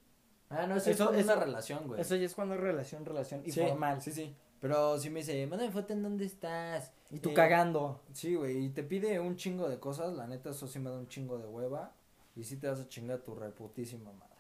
Ah, 0.50 0.68
no, 0.68 0.76
eso 0.76 0.90
eso, 0.92 1.12
es 1.14 1.20
es 1.20 1.26
una 1.26 1.36
relación, 1.36 1.88
güey. 1.88 2.00
Eso 2.02 2.16
ya 2.16 2.26
es 2.26 2.36
cuando 2.36 2.56
es 2.56 2.62
relación, 2.62 3.06
relación 3.06 3.42
y 3.46 3.52
Sí, 3.52 3.62
formal. 3.62 4.02
Sí, 4.02 4.12
sí. 4.12 4.36
Pero 4.60 4.98
si 5.00 5.10
me 5.10 5.20
dice, 5.20 5.46
mándame 5.48 5.72
foto 5.72 5.94
en 5.94 6.04
dónde 6.04 6.26
estás. 6.26 6.94
Y 7.12 7.20
tú 7.20 7.30
Eh, 7.30 7.34
cagando. 7.34 8.02
Sí, 8.14 8.36
güey, 8.36 8.66
y 8.66 8.70
te 8.70 8.84
pide 8.84 9.20
un 9.20 9.36
chingo 9.36 9.68
de 9.68 9.80
cosas, 9.80 10.14
la 10.14 10.26
neta, 10.28 10.52
eso 10.52 10.68
sí 10.68 10.80
me 10.80 10.90
da 10.90 10.98
un 10.98 11.08
chingo 11.08 11.38
de 11.38 11.46
hueva. 11.48 11.94
Y 12.36 12.44
sí 12.44 12.58
te 12.58 12.68
vas 12.68 12.80
a 12.80 12.88
chingar 12.88 13.20
tu 13.20 13.36
reputísima 13.36 14.12
madre. 14.12 14.34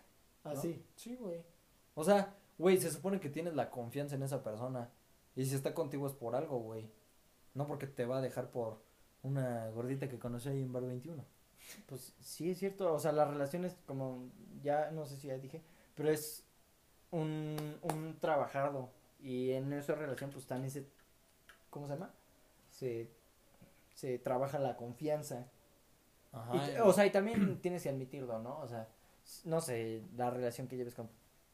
¿no? 0.45 0.51
Así. 0.51 0.83
Sí, 0.95 1.15
güey. 1.15 1.41
O 1.95 2.03
sea, 2.03 2.35
güey, 2.57 2.79
se 2.79 2.89
supone 2.91 3.19
que 3.19 3.29
tienes 3.29 3.53
la 3.55 3.69
confianza 3.69 4.15
en 4.15 4.23
esa 4.23 4.43
persona. 4.43 4.89
Y 5.35 5.45
si 5.45 5.55
está 5.55 5.73
contigo 5.73 6.07
es 6.07 6.13
por 6.13 6.35
algo, 6.35 6.59
güey. 6.59 6.89
No 7.53 7.67
porque 7.67 7.85
te 7.87 8.05
va 8.05 8.17
a 8.17 8.21
dejar 8.21 8.49
por 8.49 8.81
una 9.23 9.69
gordita 9.69 10.07
que 10.09 10.19
conocí 10.19 10.49
ahí 10.49 10.61
en 10.61 10.71
Bar 10.73 10.83
21. 10.85 11.23
Pues 11.85 12.13
sí, 12.19 12.49
es 12.51 12.57
cierto. 12.59 12.93
O 12.93 12.99
sea, 12.99 13.11
las 13.11 13.27
relaciones, 13.29 13.75
como 13.85 14.29
ya 14.63 14.89
no 14.91 15.05
sé 15.05 15.17
si 15.17 15.27
ya 15.27 15.37
dije, 15.37 15.61
pero 15.95 16.09
es 16.09 16.43
un, 17.11 17.77
un 17.81 18.17
trabajado. 18.19 18.89
Y 19.21 19.51
en 19.51 19.71
esa 19.73 19.95
relación, 19.95 20.31
pues 20.31 20.45
también 20.45 20.71
se. 20.71 20.87
¿Cómo 21.69 21.87
se 21.87 21.93
llama? 21.93 22.13
Se, 22.69 23.09
se 23.95 24.19
trabaja 24.19 24.59
la 24.59 24.75
confianza. 24.77 25.47
Y 26.31 26.35
Ajá. 26.35 26.65
t- 26.65 26.81
o 26.81 26.91
sea, 26.93 27.05
y 27.05 27.11
también 27.11 27.57
tienes 27.61 27.83
que 27.83 27.89
admitirlo, 27.89 28.39
¿no? 28.39 28.59
O 28.59 28.67
sea, 28.67 28.87
no 29.45 29.61
sé, 29.61 30.03
la 30.15 30.29
relación 30.29 30.67
que 30.67 30.75
lleves 30.77 30.95
con 30.95 31.09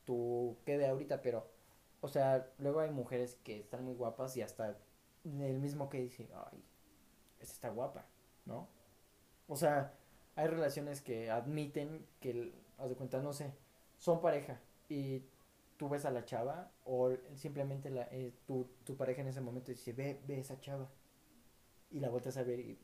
tu 0.06 0.58
quede 0.66 0.88
ahorita, 0.88 1.22
pero, 1.22 1.48
o 2.02 2.08
sea, 2.08 2.48
luego 2.58 2.80
hay 2.80 2.90
mujeres 2.92 3.36
que 3.44 3.60
están 3.60 3.84
muy 3.84 3.94
guapas 3.94 4.36
y 4.38 4.42
hasta 4.42 4.78
el 5.26 5.60
mismo 5.60 5.90
que 5.90 6.00
dice, 6.02 6.28
ay, 6.52 6.64
esta 7.40 7.54
está 7.54 7.70
guapa, 7.70 8.06
¿no? 8.46 8.68
O 9.48 9.56
sea, 9.56 9.94
hay 10.36 10.48
relaciones 10.48 11.02
que 11.02 11.30
admiten 11.30 12.06
que, 12.22 12.54
haz 12.78 12.90
de 12.90 12.96
cuenta, 12.96 13.22
no 13.22 13.34
sé, 13.34 13.54
son 14.00 14.20
pareja 14.22 14.60
y 14.90 15.22
tú 15.78 15.88
ves 15.90 16.04
a 16.06 16.12
la 16.12 16.26
chava 16.26 16.72
o 16.86 17.12
simplemente 17.36 17.90
la, 17.92 18.08
eh, 18.12 18.34
tu, 18.48 18.68
tu 18.84 18.98
pareja 18.98 19.22
en 19.22 19.28
ese 19.28 19.42
momento 19.42 19.72
dice, 19.72 19.94
ve, 19.94 20.20
ve 20.28 20.40
esa 20.40 20.60
chava. 20.60 20.90
Y 21.92 22.00
la 22.00 22.10
vueltas 22.10 22.36
a 22.38 22.44
ver 22.44 22.60
y 22.60 22.80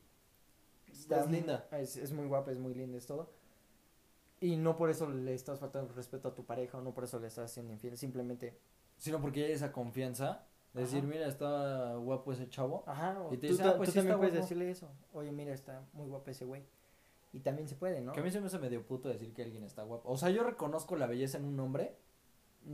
Es 0.88 1.08
muy- 1.26 1.36
linda. 1.38 1.66
Es, 1.72 1.96
es 1.96 2.12
muy 2.12 2.26
guapa, 2.26 2.52
es 2.52 2.58
muy 2.58 2.74
linda, 2.74 2.96
es 2.98 3.06
todo. 3.06 3.30
Y 4.40 4.56
no 4.56 4.76
por 4.76 4.90
eso 4.90 5.08
le 5.10 5.34
estás 5.34 5.58
faltando 5.58 5.92
respeto 5.94 6.28
a 6.28 6.34
tu 6.34 6.44
pareja 6.44 6.78
o 6.78 6.82
no 6.82 6.92
por 6.94 7.04
eso 7.04 7.18
le 7.18 7.26
estás 7.26 7.50
haciendo 7.50 7.72
infiel, 7.72 7.96
simplemente, 7.96 8.58
Sino 8.98 9.20
porque 9.20 9.44
hay 9.44 9.52
esa 9.52 9.72
confianza. 9.72 10.46
De 10.72 10.82
decir, 10.82 11.02
mira, 11.04 11.26
está 11.26 11.94
guapo 11.96 12.32
ese 12.32 12.48
chavo. 12.50 12.82
ajá, 12.86 13.18
o 13.22 13.32
Y 13.32 13.38
te 13.38 13.46
tú, 13.48 13.52
dice, 13.54 13.62
"Ah, 13.66 13.76
pues 13.78 13.88
tú 13.88 13.92
sí 13.92 13.98
también 13.98 14.12
está 14.12 14.18
puedes 14.18 14.34
guapo". 14.34 14.44
decirle 14.44 14.70
eso. 14.70 14.90
Oye, 15.14 15.32
mira, 15.32 15.54
está 15.54 15.82
muy 15.94 16.06
guapo 16.06 16.30
ese 16.30 16.44
güey. 16.44 16.62
Y 17.32 17.40
también 17.40 17.68
se 17.68 17.74
puede, 17.74 18.00
¿no? 18.00 18.12
Que 18.12 18.20
a 18.20 18.22
mí 18.22 18.30
se 18.30 18.40
me 18.40 18.46
hace 18.46 18.58
medio 18.58 18.84
puto 18.86 19.08
decir 19.08 19.32
que 19.34 19.42
alguien 19.42 19.64
está 19.64 19.82
guapo. 19.82 20.10
O 20.10 20.16
sea, 20.16 20.30
yo 20.30 20.42
reconozco 20.42 20.96
la 20.96 21.06
belleza 21.06 21.38
en 21.38 21.44
un 21.44 21.58
hombre, 21.60 21.96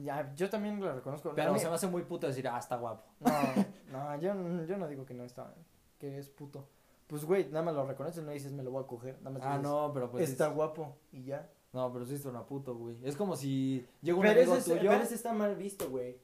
Ya, 0.05 0.33
yo 0.35 0.49
también 0.49 0.81
lo 0.81 0.91
reconozco. 0.95 1.33
Pero 1.35 1.53
mí- 1.53 1.59
se 1.59 1.69
me 1.69 1.75
hace 1.75 1.87
muy 1.87 2.03
puto 2.05 2.27
decir, 2.27 2.49
ah, 2.49 2.59
está 2.59 2.77
guapo. 2.77 3.05
No, 3.21 4.15
no, 4.15 4.21
yo, 4.21 4.65
yo 4.65 4.77
no 4.79 4.88
digo 4.88 5.05
que 5.05 5.12
no 5.12 5.25
está, 5.25 5.55
que 5.99 6.17
es 6.19 6.31
puto. 6.31 6.67
Pues, 7.09 7.27
güey, 7.27 7.45
nada 7.51 7.62
más 7.62 7.75
lo 7.75 7.85
reconoces, 7.87 8.25
no 8.25 8.31
dices 8.31 8.53
me 8.53 8.62
lo 8.62 8.71
voy 8.71 8.85
a 8.85 8.87
coger, 8.87 9.19
nada 9.19 9.31
más 9.38 9.43
Ah, 9.45 9.59
dices, 9.59 9.62
no, 9.71 9.91
pero 9.93 10.11
pues. 10.11 10.31
está 10.31 10.47
es- 10.49 10.55
guapo 10.55 10.97
y 11.12 11.25
ya. 11.25 11.47
No, 11.75 11.93
pero 11.93 12.07
sí 12.07 12.17
suena 12.17 12.47
puto, 12.47 12.75
güey. 12.75 12.97
Es 13.03 13.17
como 13.17 13.37
si 13.37 13.85
llega 14.01 14.17
un 14.17 14.23
Pero 14.23 14.41
amigo 14.41 14.57
es- 14.57 14.65
tuyo. 14.65 14.91
pero 14.91 15.03
está 15.03 15.33
mal 15.35 15.57
visto, 15.57 15.91
güey. 15.91 16.17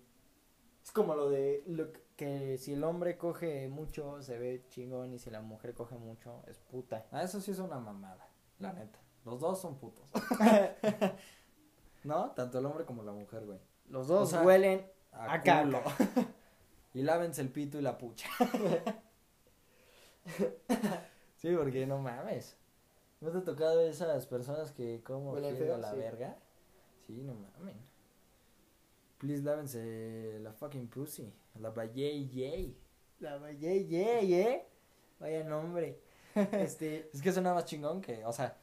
Es 0.89 0.93
como 0.93 1.15
lo 1.15 1.29
de 1.29 1.63
lo 1.67 1.89
que- 2.17 2.57
si 2.57 2.73
el 2.73 2.83
hombre 2.83 3.19
coge 3.19 3.69
mucho 3.69 4.23
se 4.23 4.39
ve 4.39 4.65
chingón 4.71 5.13
y 5.13 5.19
si 5.19 5.29
la 5.29 5.43
mujer 5.43 5.75
coge 5.75 5.97
mucho 5.99 6.43
es 6.47 6.57
puta. 6.61 7.05
Ah, 7.13 7.23
eso 7.25 7.43
sí 7.43 7.51
es 7.51 7.59
una 7.59 7.79
mamada, 7.79 8.27
la 8.59 8.73
neta. 8.73 8.99
Los 9.27 9.39
dos 9.39 9.61
son 9.61 9.77
putos. 9.79 10.11
¿No? 12.05 12.31
Tanto 12.31 12.59
el 12.59 12.65
hombre 12.65 12.87
como 12.87 13.03
la 13.03 13.13
mujer, 13.13 13.45
güey. 13.45 13.59
Los 13.91 14.09
dos 14.09 14.29
O 14.29 14.31
sea, 14.31 14.43
huelen 14.43 14.91
A, 15.13 15.35
A 15.35 15.43
culo. 15.43 15.83
y 16.95 17.03
lávense 17.03 17.43
el 17.43 17.51
pito 17.53 17.79
y 17.79 17.83
la 17.83 17.99
pucha. 17.99 18.27
sí, 21.37 21.55
porque 21.55 21.87
no 21.87 21.99
mames. 21.99 22.57
¿No 23.21 23.31
te 23.31 23.37
ha 23.39 23.45
tocado 23.45 23.83
esas 23.83 24.25
personas 24.27 24.73
que 24.73 25.03
como 25.03 25.33
Huelen 25.33 25.71
a 25.71 25.77
la 25.77 25.91
Sí. 25.91 25.99
verga? 25.99 26.39
Sí, 27.07 27.13
no 27.23 27.35
mames. 27.35 27.77
Please 29.19 29.43
lávense 29.43 30.39
la 30.41 30.53
fucking 30.53 30.89
pussy. 30.89 31.33
La 31.61 31.73
yay 31.87 32.29
yay. 32.29 32.77
La 33.21 33.51
ye 33.51 33.85
ye 33.87 34.27
ye. 34.27 34.67
Vaya 35.19 35.45
nombre. 35.45 36.01
Este, 36.53 37.11
Es 37.13 37.21
que 37.21 37.33
suena 37.33 37.53
más 37.53 37.65
chingón 37.65 38.01
que, 38.01 38.25
o 38.25 38.33
sea, 38.33 38.57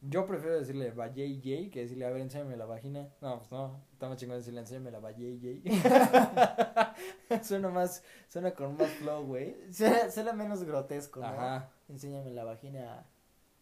yo 0.00 0.26
prefiero 0.26 0.58
decirle 0.58 0.90
vayay 0.90 1.40
yay 1.40 1.70
que 1.70 1.82
decirle, 1.82 2.04
a 2.04 2.10
ver, 2.10 2.22
enséñame 2.22 2.56
la 2.56 2.66
vagina. 2.66 3.08
No, 3.20 3.38
pues 3.38 3.52
no, 3.52 3.80
está 3.92 4.08
más 4.08 4.18
chingón 4.18 4.38
decirle, 4.38 4.60
enséñame 4.60 4.90
la 4.90 4.98
vayay 4.98 5.38
yay. 5.38 5.62
suena 7.44 7.68
más, 7.68 8.02
suena 8.28 8.52
con 8.52 8.76
más 8.76 8.90
flow, 8.94 9.24
güey. 9.24 9.54
suena, 9.72 10.10
suena 10.10 10.32
menos 10.32 10.64
grotesco, 10.64 11.20
¿no? 11.20 11.26
Ajá, 11.26 11.70
Enséñame 11.88 12.32
la 12.32 12.42
vagina. 12.42 13.06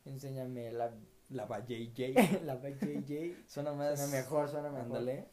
Enséñame 0.07 0.73
la 0.73 0.91
la 1.29 1.45
vayay 1.45 1.93
yay. 1.93 2.15
la 2.45 2.59
ye 2.59 3.03
ye. 3.05 3.37
Suena 3.47 3.75
más. 3.75 3.99
Suena 3.99 4.17
mejor, 4.17 4.49
suena 4.49 4.71
mejor. 4.71 4.87
Ándale, 4.87 5.29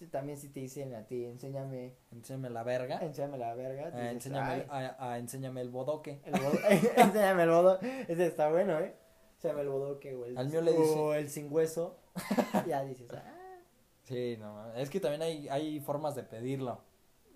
Sí, 0.00 0.06
también 0.06 0.38
si 0.38 0.48
te 0.48 0.60
dicen 0.60 0.94
a 0.94 1.06
ti, 1.06 1.26
enséñame, 1.26 1.94
enséñame 2.10 2.48
la 2.48 2.62
verga. 2.62 3.00
enséñame 3.02 3.36
la 3.36 3.54
verga. 3.54 3.90
Ah, 3.92 4.10
enséñame, 4.10 4.64
"Ay, 4.70 4.86
a, 4.86 4.96
a- 5.12 5.18
enséñame 5.18 5.60
el 5.60 5.68
bodoque. 5.68 6.22
El 6.24 6.32
bodo- 6.32 6.58
Enséñame 6.96 7.42
el 7.42 7.50
bodo. 7.50 7.78
Ese 8.08 8.26
está 8.26 8.50
bueno, 8.50 8.78
¿eh? 8.80 8.96
Enséñame 9.34 9.60
el 9.60 9.68
bodoque 9.68 10.14
o 10.16 10.24
el, 10.24 10.38
Al 10.38 10.48
mío 10.48 10.62
le 10.62 10.72
dice- 10.72 10.98
o 10.98 11.12
el 11.12 11.28
sin 11.28 11.52
hueso. 11.52 11.98
ya 12.66 12.82
dices, 12.82 13.10
ah. 13.12 13.36
Sí, 14.04 14.38
no, 14.40 14.72
es 14.74 14.88
que 14.88 15.00
también 15.00 15.20
hay, 15.20 15.50
hay 15.50 15.80
formas 15.80 16.14
de 16.14 16.22
pedirlo. 16.22 16.80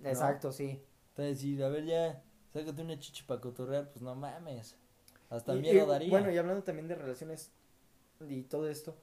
Exacto, 0.02 0.50
sí. 0.50 0.82
Entonces, 1.10 1.36
decir, 1.36 1.62
a 1.62 1.68
ver, 1.68 1.84
ya, 1.84 2.22
sácate 2.50 2.80
una 2.80 2.98
chichi 2.98 3.24
para 3.24 3.42
cotorrear, 3.42 3.90
pues 3.90 4.00
no 4.00 4.14
mames. 4.14 4.74
Hasta 5.28 5.54
Y- 5.54 5.60
miedo 5.60 5.84
y, 5.84 5.88
daría. 5.90 6.08
Bueno, 6.10 6.30
y 6.32 6.38
hablando 6.38 6.64
también 6.64 6.88
de 6.88 6.94
relaciones 6.94 7.52
y 8.26 8.42
todo 8.44 8.70
esto, 8.70 8.96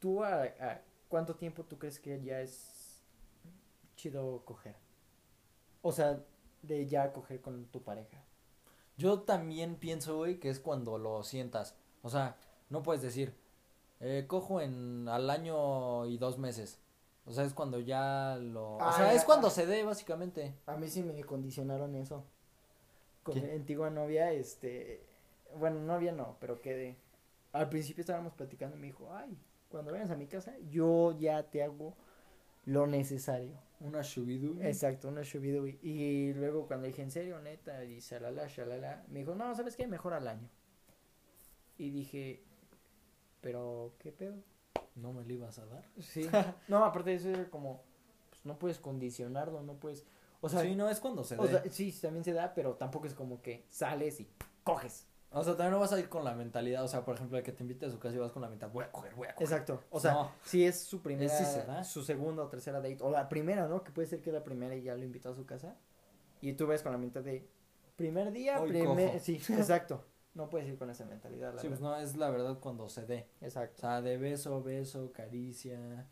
¿tú 0.00 0.22
a, 0.22 0.42
a 0.42 0.82
cuánto 1.08 1.34
tiempo 1.34 1.64
tú 1.64 1.78
crees 1.78 1.98
que 1.98 2.22
ya 2.22 2.42
es 2.42 2.74
chido 4.06 4.42
coger? 4.44 4.74
O 5.82 5.92
sea, 5.92 6.20
de 6.62 6.86
ya 6.86 7.12
coger 7.12 7.40
con 7.40 7.66
tu 7.66 7.82
pareja. 7.82 8.22
Yo 8.96 9.20
también 9.20 9.76
pienso, 9.76 10.16
güey, 10.16 10.38
que 10.40 10.48
es 10.48 10.58
cuando 10.60 10.98
lo 10.98 11.22
sientas. 11.22 11.76
O 12.02 12.08
sea, 12.10 12.36
no 12.70 12.82
puedes 12.82 13.02
decir, 13.02 13.34
eh, 14.00 14.24
cojo 14.26 14.60
en 14.60 15.08
al 15.08 15.28
año 15.30 16.06
y 16.06 16.18
dos 16.18 16.38
meses. 16.38 16.80
O 17.26 17.32
sea, 17.32 17.44
es 17.44 17.52
cuando 17.54 17.80
ya 17.80 18.38
lo... 18.40 18.76
o 18.76 18.82
Ah, 18.82 18.92
sea, 18.92 19.12
es 19.12 19.24
cuando 19.24 19.48
ah. 19.48 19.50
se 19.50 19.66
dé, 19.66 19.82
básicamente. 19.82 20.54
A 20.66 20.76
mí 20.76 20.88
sí 20.88 21.02
me 21.02 21.22
condicionaron 21.24 21.94
eso. 21.96 22.24
Con 23.24 23.34
¿Qué? 23.34 23.40
mi 23.42 23.50
antigua 23.50 23.90
novia, 23.90 24.30
este, 24.30 25.02
bueno, 25.58 25.80
novia 25.80 26.12
no, 26.12 26.36
pero 26.40 26.60
quedé. 26.60 26.96
Al 27.52 27.68
principio 27.68 28.02
estábamos 28.02 28.32
platicando 28.34 28.76
y 28.76 28.80
me 28.80 28.86
dijo, 28.86 29.08
ay, 29.12 29.36
cuando 29.68 29.90
vayas 29.90 30.10
a 30.10 30.16
mi 30.16 30.26
casa, 30.28 30.54
yo 30.70 31.18
ya 31.18 31.42
te 31.50 31.64
hago 31.64 31.94
lo 32.64 32.86
necesario. 32.86 33.65
Una 33.80 34.02
shubidui. 34.02 34.62
Exacto, 34.66 35.08
una 35.08 35.22
shubidui. 35.22 35.78
Y 35.82 36.32
luego 36.34 36.66
cuando 36.66 36.86
dije, 36.86 37.02
¿en 37.02 37.10
serio, 37.10 37.38
neta? 37.40 37.84
Y 37.84 38.00
shalala, 38.00 38.46
shalala. 38.48 39.04
Me 39.08 39.20
dijo, 39.20 39.34
no, 39.34 39.54
¿sabes 39.54 39.76
qué? 39.76 39.86
Mejor 39.86 40.14
al 40.14 40.28
año. 40.28 40.48
Y 41.78 41.90
dije, 41.90 42.42
¿pero 43.40 43.94
qué 43.98 44.12
pedo? 44.12 44.36
¿No 44.94 45.12
me 45.12 45.24
lo 45.24 45.32
ibas 45.32 45.58
a 45.58 45.66
dar? 45.66 45.84
Sí. 46.00 46.26
no, 46.68 46.84
aparte 46.84 47.10
de 47.10 47.16
eso 47.16 47.28
era 47.28 47.50
como, 47.50 47.82
pues 48.30 48.46
no 48.46 48.58
puedes 48.58 48.78
condicionarlo, 48.78 49.62
no 49.62 49.74
puedes... 49.74 50.06
O 50.40 50.48
sea, 50.48 50.62
sí, 50.62 50.74
no 50.74 50.88
es 50.88 51.00
cuando 51.00 51.24
se 51.24 51.36
o 51.36 51.46
sea, 51.46 51.62
sí, 51.70 51.92
también 52.00 52.24
se 52.24 52.32
da, 52.32 52.54
pero 52.54 52.74
tampoco 52.74 53.06
es 53.06 53.14
como 53.14 53.42
que 53.42 53.66
sales 53.68 54.20
y 54.20 54.28
coges. 54.62 55.06
O 55.32 55.42
sea, 55.44 55.54
también 55.54 55.72
no 55.72 55.80
vas 55.80 55.92
a 55.92 55.98
ir 55.98 56.08
con 56.08 56.24
la 56.24 56.34
mentalidad, 56.34 56.82
o 56.84 56.88
sea, 56.88 57.04
por 57.04 57.16
ejemplo, 57.16 57.36
de 57.36 57.42
que 57.42 57.52
te 57.52 57.62
invite 57.62 57.86
a 57.86 57.90
su 57.90 57.98
casa 57.98 58.14
y 58.16 58.18
vas 58.18 58.32
con 58.32 58.40
la 58.42 58.48
mentalidad, 58.48 58.72
voy 58.72 58.84
a 58.84 58.92
coger, 58.92 59.14
voy 59.14 59.28
a 59.28 59.34
coger. 59.34 59.46
Exacto. 59.46 59.82
O 59.90 60.00
sea, 60.00 60.12
No. 60.12 60.32
si 60.44 60.64
es 60.64 60.80
su 60.80 61.02
primera, 61.02 61.32
da. 61.66 61.84
su 61.84 62.02
segunda 62.02 62.42
o 62.44 62.48
tercera 62.48 62.80
date, 62.80 62.98
o 63.00 63.10
la 63.10 63.28
primera, 63.28 63.66
¿no? 63.68 63.82
Que 63.84 63.90
puede 63.92 64.08
ser 64.08 64.20
que 64.22 64.32
la 64.32 64.42
primera 64.44 64.74
y 64.74 64.82
ya 64.82 64.94
lo 64.94 65.04
invitó 65.04 65.30
a 65.30 65.34
su 65.34 65.44
casa. 65.44 65.76
Y 66.40 66.52
tú 66.54 66.66
ves 66.66 66.82
con 66.82 66.92
la 66.92 66.98
mentalidad 66.98 67.32
de 67.32 67.48
primer 67.96 68.30
día, 68.32 68.60
Hoy 68.60 68.70
primer... 68.70 69.08
cojo. 69.08 69.18
Sí, 69.20 69.34
exacto. 69.50 70.04
No 70.34 70.48
puedes 70.50 70.68
ir 70.68 70.78
con 70.78 70.90
esa 70.90 71.04
mentalidad, 71.06 71.54
la 71.54 71.60
Sí, 71.60 71.68
pues 71.68 71.80
verdad. 71.80 71.96
no, 71.98 72.02
es 72.02 72.14
la 72.16 72.30
verdad 72.30 72.58
cuando 72.60 72.88
se 72.88 73.04
dé. 73.06 73.28
O 73.40 73.44
Exacto. 73.46 73.80
sea, 73.80 74.02
de 74.02 74.18
beso, 74.18 74.62
beso, 74.62 75.10
caricia, 75.12 76.06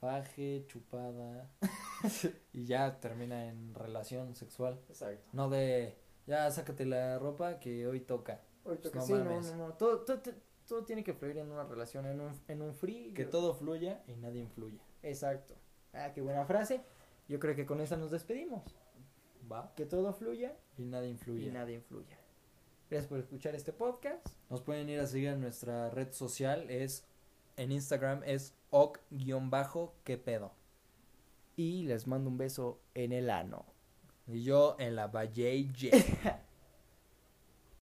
faje, 0.00 0.64
chupada. 0.66 1.50
y 2.52 2.64
ya 2.66 3.00
termina 3.00 3.46
en 3.48 3.74
relación 3.74 4.34
sexual. 4.36 4.80
Exacto. 4.88 5.28
No 5.32 5.48
de, 5.48 5.96
ya 6.26 6.50
sácate 6.50 6.84
la 6.86 7.18
ropa 7.18 7.58
que 7.58 7.86
hoy 7.86 8.00
toca. 8.00 8.40
Pues 8.64 8.80
que 8.80 8.90
no 8.98 9.02
sí, 9.02 9.12
no, 9.14 9.24
mames. 9.24 9.46
no, 9.52 9.68
no. 9.68 9.74
Todo, 9.74 10.00
todo, 10.00 10.20
todo 10.68 10.84
tiene 10.84 11.02
que 11.04 11.14
fluir 11.14 11.38
en 11.38 11.50
una 11.50 11.64
relación, 11.64 12.06
en 12.06 12.20
un, 12.20 12.32
en 12.48 12.62
un 12.62 12.74
free. 12.74 13.12
Que 13.14 13.24
yo- 13.24 13.30
todo 13.30 13.54
fluya 13.54 14.02
y 14.06 14.14
nadie 14.16 14.40
influya. 14.42 14.80
Exacto. 15.02 15.54
Ah, 15.92 16.12
qué 16.14 16.20
buena 16.20 16.44
frase. 16.44 16.82
Yo 17.28 17.38
creo 17.40 17.54
que 17.56 17.66
con 17.66 17.80
esa 17.80 17.96
nos 17.96 18.10
despedimos. 18.10 18.62
¿Va? 19.50 19.72
Que 19.74 19.84
todo 19.86 20.12
fluya 20.12 20.56
Y 20.78 20.84
nadie 20.84 21.08
influya. 21.08 21.46
y 21.46 21.50
nada 21.50 21.70
influya. 21.72 22.16
Gracias 22.88 23.08
por 23.08 23.18
escuchar 23.18 23.54
este 23.54 23.72
podcast. 23.72 24.26
Nos 24.48 24.60
pueden 24.62 24.88
ir 24.88 25.00
a 25.00 25.06
seguir 25.06 25.28
en 25.30 25.40
nuestra 25.40 25.90
red 25.90 26.12
social, 26.12 26.68
es 26.70 27.04
en 27.56 27.72
Instagram 27.72 28.22
es 28.24 28.54
oc-que 28.70 30.18
pedo. 30.18 30.52
Y 31.56 31.82
les 31.84 32.06
mando 32.06 32.30
un 32.30 32.38
beso 32.38 32.80
en 32.94 33.12
el 33.12 33.30
ano. 33.30 33.64
Y 34.26 34.42
yo 34.42 34.76
en 34.78 34.94
la 34.96 35.08
Valle 35.08 35.52